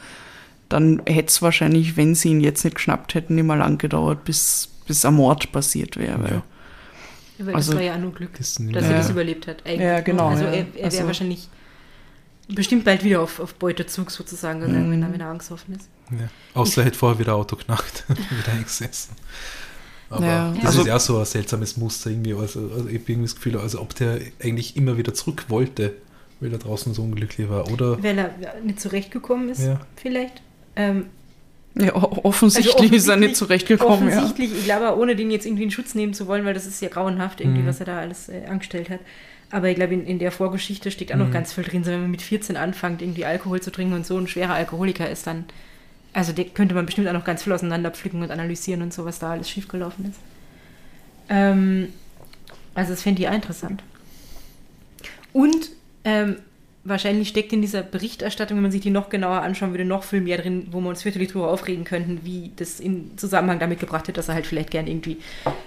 [0.72, 4.24] dann hätte es wahrscheinlich, wenn sie ihn jetzt nicht geschnappt hätten, nicht mal lang gedauert,
[4.26, 6.44] bis, bis ein Mord passiert wäre.
[7.40, 7.46] Ja.
[7.46, 8.92] Weil Also- das war ja auch nur Glück, Das, dass Ja.
[8.92, 9.66] er das überlebt hat.
[9.66, 9.82] Eigentlich.
[9.82, 10.52] Ja, genau, Also ja.
[10.52, 11.50] er, er wäre Also- wahrscheinlich
[12.48, 14.92] bestimmt bald wieder auf, auf Beutezug sozusagen gegangen, Mhm.
[14.92, 15.88] wenn, er, wenn er angsthoffen ist.
[16.12, 16.28] Ja.
[16.54, 19.16] Außer er hätte vorher wieder Auto knackt, wieder eingesessen.
[20.10, 22.34] Aber Ja, das also- ist ja so ein seltsames Muster irgendwie.
[22.34, 25.94] Also, also ich habe irgendwie das Gefühl, also ob der eigentlich immer wieder zurück wollte,
[26.42, 27.72] weil er draußen so unglücklich war.
[27.72, 28.32] Oder Weil er
[28.64, 29.80] nicht zurechtgekommen ist, Ja.
[29.96, 30.42] vielleicht.
[30.90, 31.06] Ähm,
[31.76, 34.10] ja, offensichtlich, Also ist er nicht zurechtgekommen.
[34.10, 34.18] Ja.
[34.18, 36.82] Offensichtlich, ich glaube, ohne den jetzt irgendwie in Schutz nehmen zu wollen, weil das ist
[36.82, 37.68] ja grauenhaft, irgendwie, Mhm.
[37.68, 39.00] was er da alles äh, angestellt hat.
[39.52, 41.32] Aber ich glaube, in, in der Vorgeschichte steckt auch noch Mhm.
[41.32, 41.84] ganz viel drin.
[41.84, 45.10] So, wenn man mit 14 anfängt, irgendwie Alkohol zu trinken und so ein schwerer Alkoholiker
[45.10, 45.46] ist, dann,
[46.14, 49.20] also der könnte man bestimmt auch noch ganz viel auseinanderpflücken und analysieren und so, was
[49.20, 50.20] da alles schiefgelaufen ist.
[51.30, 51.90] Ähm,
[52.76, 53.82] also das fände ich interessant.
[55.34, 55.70] Und
[56.04, 56.38] ähm,
[56.84, 60.22] wahrscheinlich steckt in dieser Berichterstattung, wenn man sich die noch genauer anschauen würde, noch viel
[60.22, 64.08] mehr drin, wo wir uns fürchterlich drüber aufregen könnten, wie das in Zusammenhang damit gebracht
[64.08, 65.18] wird, dass er halt vielleicht gern irgendwie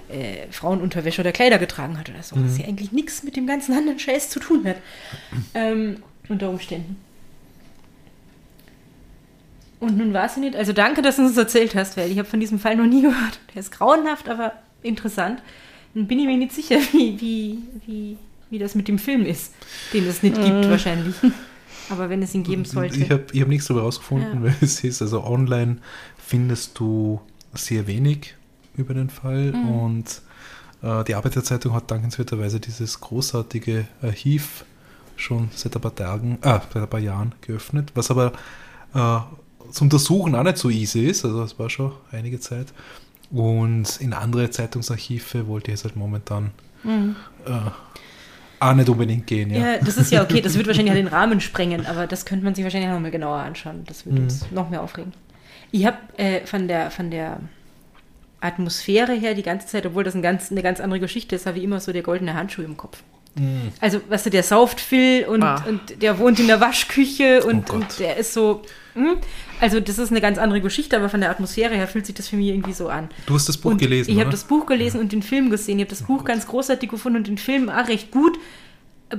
[0.09, 2.37] äh, Frauenunterwäsche oder Kleider getragen hat oder so.
[2.37, 4.77] Was ja eigentlich nichts mit dem ganzen anderen Scheiß zu tun hat.
[5.55, 5.99] Ähm,
[6.29, 6.97] unter Umständen.
[9.81, 10.57] Und nun war es nicht.
[10.57, 12.87] Also danke, dass du uns das erzählt hast, weil ich habe von diesem Fall noch
[12.87, 13.39] nie gehört.
[13.55, 14.53] Der ist grauenhaft, aber
[14.83, 15.43] interessant.
[15.95, 18.17] Dann bin ich mir nicht sicher, wie, wie, wie,
[18.55, 19.53] wie das mit dem Film ist,
[19.93, 21.17] den es nicht gibt wahrscheinlich.
[21.91, 22.97] Aber wenn es ihn geben sollte.
[23.01, 24.43] ich habe ich hab nichts darüber rausgefunden, Ja.
[24.45, 25.79] weil es ist, also online
[26.25, 27.21] findest du
[27.53, 28.37] sehr wenig
[28.77, 29.69] über den Fall Mhm.
[29.71, 30.23] und
[30.83, 34.65] äh, die Arbeiterzeitung hat dankenswerterweise dieses großartige Archiv
[35.17, 38.33] schon seit ein paar Tagen, ah, seit ein paar Jahren geöffnet, was aber
[38.95, 39.19] äh,
[39.73, 42.73] zum Untersuchen auch nicht so easy ist, also es war schon einige Zeit.
[43.33, 46.51] Und in andere Zeitungsarchive wollte ich jetzt halt momentan
[46.85, 47.51] äh,
[48.61, 49.51] auch nicht unbedingt gehen.
[49.51, 49.73] Ja.
[49.75, 50.41] Ja, das ist ja okay.
[50.41, 53.11] Das wird wahrscheinlich ja den Rahmen sprengen, aber das könnte man sich wahrscheinlich noch mal
[53.11, 53.85] genauer anschauen.
[53.87, 54.25] Das wird Mhm.
[54.25, 55.13] uns noch mehr aufregen.
[55.71, 57.41] Ich habe äh, von, der, von der
[58.41, 61.59] Atmosphäre her die ganze Zeit, obwohl das ein ganz, eine ganz andere Geschichte ist, habe
[61.59, 63.03] ich immer so der goldene Handschuh im Kopf.
[63.37, 63.73] Mhm.
[63.81, 65.65] Also, weißt du, der sauft viel und, Ah.
[65.69, 68.63] und der wohnt in der Waschküche und, Oh und der ist so.
[68.95, 69.17] hm?
[69.61, 72.29] Also, das ist eine ganz andere Geschichte, aber von der Atmosphäre her fühlt sich das
[72.29, 73.09] für mich irgendwie so an.
[73.27, 75.79] Du hast das Buch und gelesen, Ich habe das Buch gelesen und den Film gesehen.
[75.79, 78.39] Ich habe das Buch ganz großartig gefunden und den Film auch recht gut.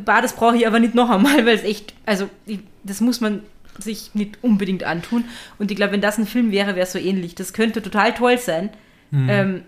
[0.05, 3.19] Bah, das brauche ich aber nicht noch einmal, weil es echt, also ich- das muss
[3.21, 3.41] man
[3.77, 5.25] sich nicht unbedingt antun.
[5.59, 7.35] Und ich glaube, wenn das ein Film wäre, wäre es so ähnlich.
[7.35, 8.69] Das könnte total toll sein.
[9.11, 9.29] Mhm.
[9.29, 9.61] Ähm,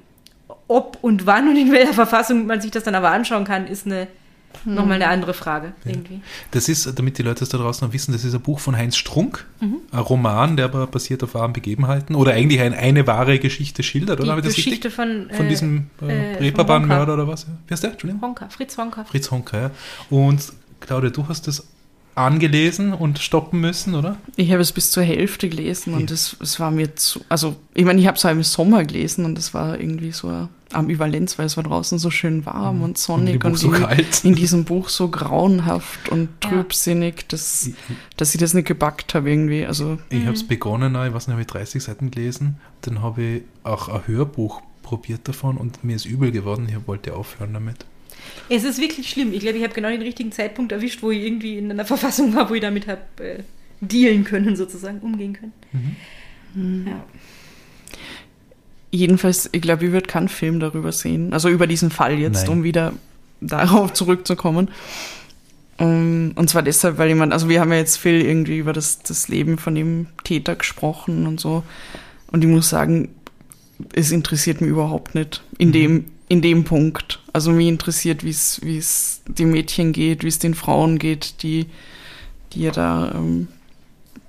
[0.70, 3.86] ob und wann und in welcher Verfassung man sich das dann aber anschauen kann, ist
[3.86, 4.08] eine,
[4.66, 6.22] Nochmal eine andere Frage irgendwie.
[6.52, 8.76] Das ist, damit die Leute das da draußen noch wissen, das ist ein Buch von
[8.76, 13.40] Heinz Strunk, ein Roman, der aber basiert auf wahren Begebenheiten oder eigentlich ein, eine wahre
[13.40, 14.34] Geschichte schildert, oder?
[14.34, 17.46] Die ich das Geschichte von, Von äh, diesem äh, äh, Reeperbahn-Mörder oder was?
[17.68, 17.92] Wie heißt der?
[17.92, 18.22] Entschuldigung?
[18.22, 19.04] Honka, Fritz Honka.
[19.06, 19.72] Fritz Honka, ja.
[20.10, 20.42] Und
[20.80, 21.68] Claudia, du hast das
[22.18, 24.18] angelesen und stoppen müssen, oder?
[24.36, 27.86] Ich habe es bis zur Hälfte gelesen und es, es war mir zu, also ich
[27.86, 31.38] meine, ich habe es auch im Sommer gelesen und es war irgendwie so eine Ambivalenz,
[31.38, 34.26] weil es war draußen so schön warm und sonnig und, so in, kalt.
[34.26, 37.70] in diesem Buch so grauenhaft und trübsinnig, dass,
[38.18, 39.66] dass ich das nicht gepackt habe irgendwie.
[39.66, 43.22] Also Ich habe es begonnen, ich weiß nicht, habe ich 30 Seiten gelesen, dann habe
[43.22, 47.86] ich auch ein Hörbuch probiert davon und mir ist übel geworden, ich wollte aufhören damit.
[48.50, 49.34] Es ist wirklich schlimm.
[49.34, 52.34] Ich glaube, ich habe genau den richtigen Zeitpunkt erwischt, wo ich irgendwie in einer Verfassung
[52.36, 53.44] war, wo ich damit habe äh,
[53.82, 55.54] dealen können, sozusagen, umgehen können.
[56.54, 56.88] Mhm.
[56.88, 57.04] Ja.
[58.92, 61.34] jedenfalls, ich glaube, ich würde keinen Film darüber sehen.
[61.34, 62.58] Also über diesen Fall jetzt, Nein.
[62.58, 62.94] um wieder
[63.42, 64.70] darauf zurückzukommen.
[65.78, 69.00] Ähm, Und zwar deshalb, weil jemand, also wir haben ja jetzt viel irgendwie über das,
[69.00, 71.64] das Leben von dem Täter gesprochen und so.
[72.32, 73.10] Und ich muss sagen,
[73.94, 77.20] es interessiert mich überhaupt nicht in dem, in dem Punkt.
[77.34, 81.42] Also mich interessiert, wie es, wie es den Mädchen geht, wie es den Frauen geht,
[81.44, 81.68] die,
[82.54, 83.48] die er da ähm,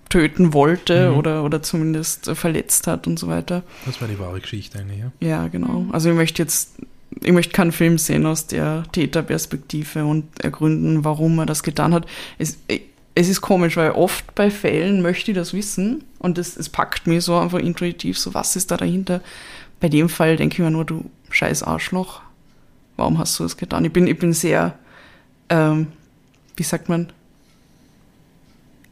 [0.09, 1.17] töten wollte Mhm.
[1.19, 3.63] oder, oder zumindest äh, verletzt hat und so weiter.
[3.85, 5.13] Das war die wahre Geschichte eigentlich, ja.
[5.21, 5.87] Ja, genau.
[5.93, 6.77] Also ich möchte jetzt,
[7.21, 12.07] ich möchte keinen Film sehen aus der Täterperspektive und ergründen, warum er das getan hat.
[12.39, 12.59] Es,
[13.15, 17.07] es ist komisch, weil oft bei Fällen möchte ich das wissen und es, es packt
[17.09, 19.21] mir so einfach intuitiv, so was ist da dahinter.
[19.81, 22.21] Bei dem Fall denke ich mir nur, du scheiß Arschloch,
[22.97, 23.85] warum hast du das getan?
[23.85, 24.79] Ich bin, ich bin sehr,
[25.49, 25.89] ähm,
[26.57, 27.13] wie sagt man,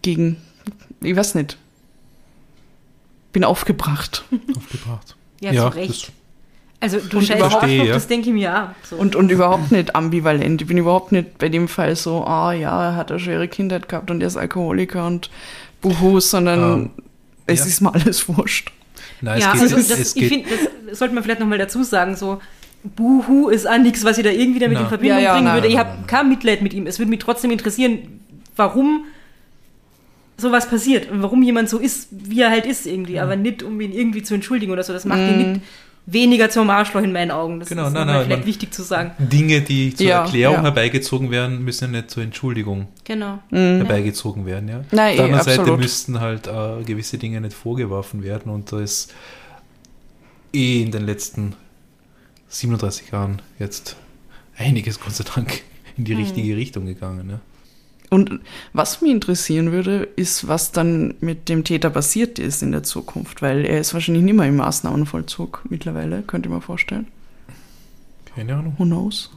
[0.03, 0.37] gegen,
[1.01, 1.59] ich weiß nicht,
[3.32, 4.24] bin aufgebracht.
[4.57, 5.16] Aufgebracht.
[5.41, 6.12] Ja, Ja, zu Recht.
[6.78, 7.95] Also du scheiß Arschloch, ja.
[7.95, 8.87] das denke ich mir auch.
[8.87, 8.97] So.
[8.97, 10.61] Und, und überhaupt nicht ambivalent.
[10.61, 13.89] Ich bin überhaupt nicht bei dem Fall so, ah ja, er hat eine schwere Kindheit
[13.89, 15.30] gehabt und er ist Alkoholiker und
[15.80, 16.91] Buhu, sondern Ähm,
[17.47, 17.66] es ja.
[17.66, 18.72] ist mal alles wurscht.
[19.21, 20.49] Nein, ja, geht, also das, es ich finde,
[20.89, 22.41] das sollte man vielleicht nochmal dazu sagen, so
[22.85, 24.83] Buhu ist auch nichts, was ich da irgendwie damit Na.
[24.83, 25.69] in Verbindung Ja, ja, bringen nein, würde.
[25.69, 26.87] Ich habe kein Mitleid mit ihm.
[26.87, 28.21] Es würde mich trotzdem interessieren,
[28.55, 29.05] warum
[30.39, 33.81] sowas passiert und warum jemand so ist, wie er halt ist irgendwie, aber nicht, um
[33.81, 34.93] ihn irgendwie zu entschuldigen oder so.
[34.93, 35.61] Das macht ihn nicht
[36.07, 37.59] weniger zum Arschloch in meinen Augen.
[37.61, 39.11] Das Genau, ist nein, nein, vielleicht man- wichtig zu sagen.
[39.19, 40.63] Dinge, die zur Ja, Erklärung ja.
[40.63, 43.41] herbeigezogen werden, müssen ja nicht zur Entschuldigung Genau.
[43.51, 44.69] herbeigezogen werden.
[44.69, 44.85] Ja?
[44.93, 48.81] Nein, Auf der anderen Seite müssten halt äh, gewisse Dinge nicht vorgeworfen werden und da
[48.81, 49.13] ist
[50.55, 51.55] eh in den letzten
[52.49, 53.97] 37 Jahren jetzt
[54.57, 55.63] einiges, Gott sei Dank,
[55.97, 57.29] in die richtige Richtung gegangen.
[57.31, 57.41] Ja?
[58.11, 58.41] Und
[58.73, 63.43] was mich interessieren würde, ist, was dann mit dem Täter passiert ist in der Zukunft,
[63.43, 67.09] weil er ist wahrscheinlich nicht mehr im Maßnahmenvollzug mittlerweile, könnte ich mir vorstellen.
[68.35, 68.75] Keine Ahnung.
[68.79, 69.31] Who knows?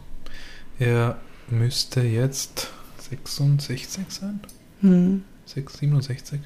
[0.77, 1.17] Er
[1.49, 2.69] müsste jetzt
[3.09, 4.39] 66 sein?
[4.81, 5.23] Hm.
[5.45, 6.39] 6, 67?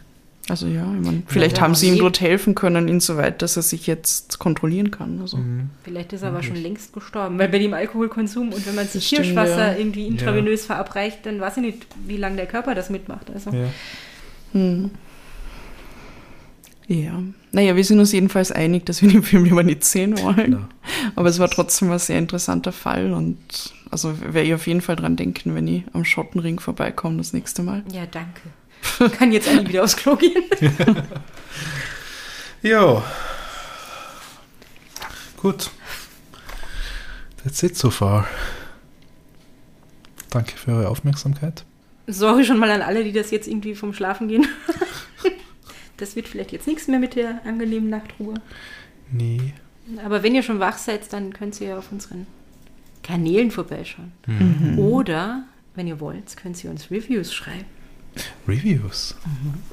[0.50, 3.64] Also ja, ich meine, vielleicht Ja, haben sie ihm dort helfen können, insoweit, dass er
[3.64, 5.20] sich jetzt kontrollieren kann.
[5.22, 5.38] Also.
[5.38, 5.70] Mhm.
[5.84, 9.08] Vielleicht ist er aber schon längst gestorben, weil bei dem Alkoholkonsum und wenn man sich
[9.08, 9.78] stimmt, Kirschwasser ja.
[9.78, 13.32] irgendwie intravenös verabreicht, dann weiß ich nicht, wie lange der Körper das mitmacht.
[13.34, 13.52] Also.
[13.52, 13.70] Ja.
[14.52, 14.92] Hm.
[16.88, 17.24] Ja.
[17.54, 20.52] Naja, wir sind uns jedenfalls einig, dass wir den Film lieber nicht sehen wollen.
[20.52, 20.70] Na.
[21.16, 23.38] Aber es war trotzdem ein sehr interessanter Fall und
[23.90, 27.64] also werde ich auf jeden Fall dran denken, wenn ich am Schottenring vorbeikomme das nächste
[27.64, 27.84] Mal.
[27.92, 28.42] Ja, danke.
[29.18, 30.44] Kann jetzt eigentlich wieder aufs Klo gehen.
[32.64, 33.04] Ja.
[35.36, 35.70] Gut.
[37.44, 38.26] That's it so far.
[40.30, 41.66] Danke für eure Aufmerksamkeit.
[42.08, 44.48] Sorry schon mal an alle, die das jetzt irgendwie vom Schlafen gehen.
[45.98, 48.34] Das wird vielleicht jetzt nichts mehr mit der angenehmen Nachtruhe.
[49.12, 49.54] Nee.
[50.04, 52.26] Aber wenn ihr schon wach seid, dann könnt ihr auf unseren
[53.04, 54.12] Kanälen vorbeischauen.
[54.26, 54.80] Mhm.
[54.80, 55.44] Oder,
[55.76, 57.66] wenn ihr wollt, könnt ihr uns Reviews schreiben.
[58.48, 59.16] Reviews.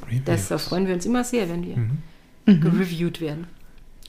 [0.06, 0.22] Reviews.
[0.24, 2.60] Das, da freuen wir uns immer sehr, wenn wir Mhm.
[2.60, 3.46] gereviewt werden.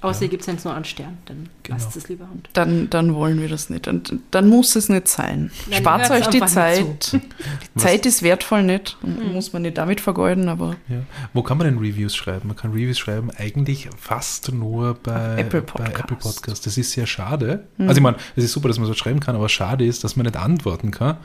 [0.01, 1.77] Außer ihr gibt es nur einen Stern, dann Genau.
[1.77, 2.25] lasst es lieber.
[2.33, 3.87] Und Dann, dann wollen wir das nicht.
[3.87, 5.51] Und dann muss es nicht sein.
[5.69, 7.13] Dann Spart euch die Zeit.
[7.75, 8.97] Die Zeit ist wertvoll nicht.
[9.03, 9.33] Mhm.
[9.33, 10.97] Muss man nicht damit vergeuden, aber Ja.
[11.33, 12.47] Wo kann man denn Reviews schreiben?
[12.47, 15.99] Man kann Reviews schreiben eigentlich fast nur bei Auf Apple Bei Podcast.
[15.99, 16.65] Apple Podcast.
[16.65, 17.65] Das ist sehr schade.
[17.77, 20.15] Also ich meine, es ist super, dass man so schreiben kann, aber schade ist, dass
[20.15, 21.17] man nicht antworten kann,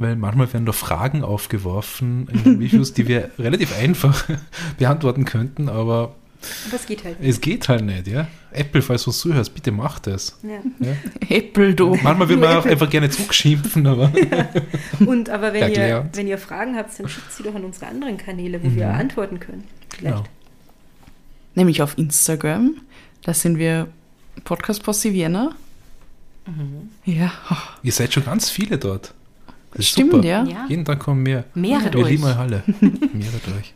[0.00, 4.24] weil manchmal werden da Fragen aufgeworfen in den Reviews, die wir relativ einfach
[4.78, 6.14] beantworten könnten, aber
[6.66, 7.28] aber es geht halt nicht.
[7.30, 8.28] es geht halt nicht, ja.
[8.52, 10.38] Apple, falls du es zuhörst, bitte mach das.
[10.42, 10.60] Ja.
[10.86, 10.96] Ja.
[11.36, 11.94] Apple, du.
[12.02, 14.12] Manchmal will man auch einfach gerne zugeschimpfen, aber
[15.06, 18.16] Und aber wenn ihr, wenn ihr Fragen habt, dann schickt sie doch an unsere anderen
[18.16, 19.64] Kanäle, wo wir antworten können.
[19.96, 20.16] Vielleicht.
[20.16, 20.26] genau.
[21.54, 22.74] Nämlich auf Instagram.
[23.22, 23.88] Da sind wir
[24.44, 25.54] Podcast Posse Vienna.
[26.46, 26.90] Mhm.
[27.04, 27.32] Ja.
[27.82, 29.14] Ihr seid schon ganz viele dort.
[29.72, 30.24] Das ist Stimmt, super.
[30.26, 30.44] ja.
[30.44, 30.66] Ja.
[30.68, 31.44] Jeden Tag kommen mehr.
[31.54, 32.10] Mehret Wir euch.
[32.10, 32.62] lieben euch alle.
[32.80, 33.74] Mehret euch.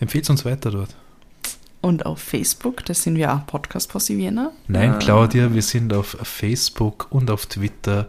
[0.00, 0.94] Empfehlt uns weiter dort.
[1.80, 4.50] Und auf Facebook, das sind wir auch Podcast Posse Vienna.
[4.66, 8.06] Nein, Äh, Claudia, wir sind auf Facebook und auf Twitter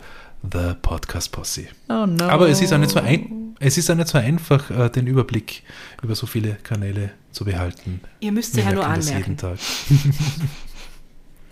[0.49, 1.68] The Podcast Posse.
[1.89, 2.26] Oh no.
[2.26, 5.05] Aber es ist auch nicht so ein, es ist auch nicht so einfach, äh, den
[5.07, 5.63] Überblick
[6.01, 8.01] über so viele Kanäle zu behalten.
[8.20, 9.18] Ihr müsst sie ja nur anmerken.
[9.18, 9.57] jeden Tag.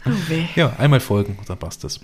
[0.07, 0.45] Oh weh.
[0.55, 1.99] Ja, einmal folgen, dann passt das.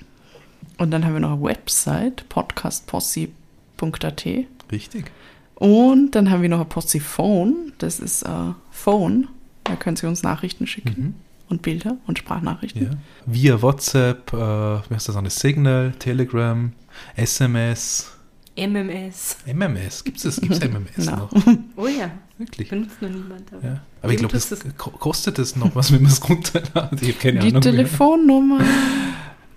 [0.79, 4.25] Und dann haben wir noch eine Website, podcastposse.at.
[4.71, 5.11] Richtig.
[5.53, 7.73] Und dann haben wir noch ein Posse-Phone.
[7.77, 9.27] Das ist äh, Phone.
[9.71, 10.95] Da können Sie uns Nachrichten schicken.
[10.97, 11.13] Mhm.
[11.47, 12.83] Und Bilder und Sprachnachrichten.
[12.83, 12.89] Ja.
[13.25, 15.31] Via WhatsApp, äh, wie heißt das andere?
[15.31, 16.71] Signal, Telegram,
[17.15, 18.11] SMS,
[18.57, 19.37] MMS.
[19.45, 20.03] MMS.
[20.03, 21.15] Gibt es gibt's MMS Na.
[21.17, 21.31] noch?
[21.77, 22.69] Oh ja, Wirklich?
[22.69, 23.51] benutzt noch niemand.
[23.53, 23.65] Aber.
[23.65, 23.81] Ja.
[24.01, 24.63] Aber ich glaube, das es.
[24.77, 27.01] kostet es noch was, wenn man es runterladet.
[27.01, 27.53] Ich keine Die Ahnung.
[27.53, 27.61] mehr.
[27.61, 28.59] Telefonnummer.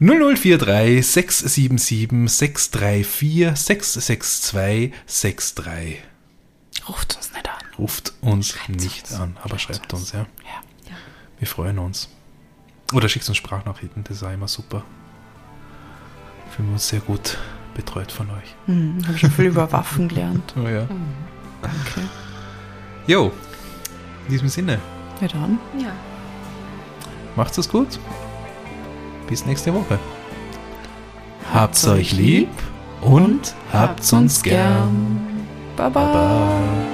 [0.00, 6.02] 0043 677 634 662 63.
[6.88, 7.53] Ruft uns nicht an.
[7.78, 9.20] Ruft uns Schreibt's nicht uns.
[9.20, 10.20] an, aber Schreibt's schreibt uns, ja.
[10.20, 10.26] Ja.
[10.90, 10.96] Ja.
[11.38, 12.08] Wir freuen uns.
[12.92, 14.82] Oder schickt uns Sprachnachrichten, das ist auch immer super.
[16.54, 17.36] Fühlen wir uns sehr gut
[17.74, 18.54] betreut von euch.
[18.66, 20.54] Hm, Habe schon viel über Waffen gelernt.
[20.62, 20.86] Oh ja.
[21.62, 22.08] Danke.
[23.06, 23.32] Jo,
[24.26, 24.78] in diesem Sinne,
[25.20, 25.58] Ja dann.
[25.78, 25.90] Ja.
[27.36, 27.98] macht's es gut.
[29.28, 29.98] Bis nächste Woche.
[31.52, 32.50] Habt's euch lieb
[33.00, 35.46] und habt's uns gern.
[35.76, 36.04] Baba.
[36.04, 36.93] Baba.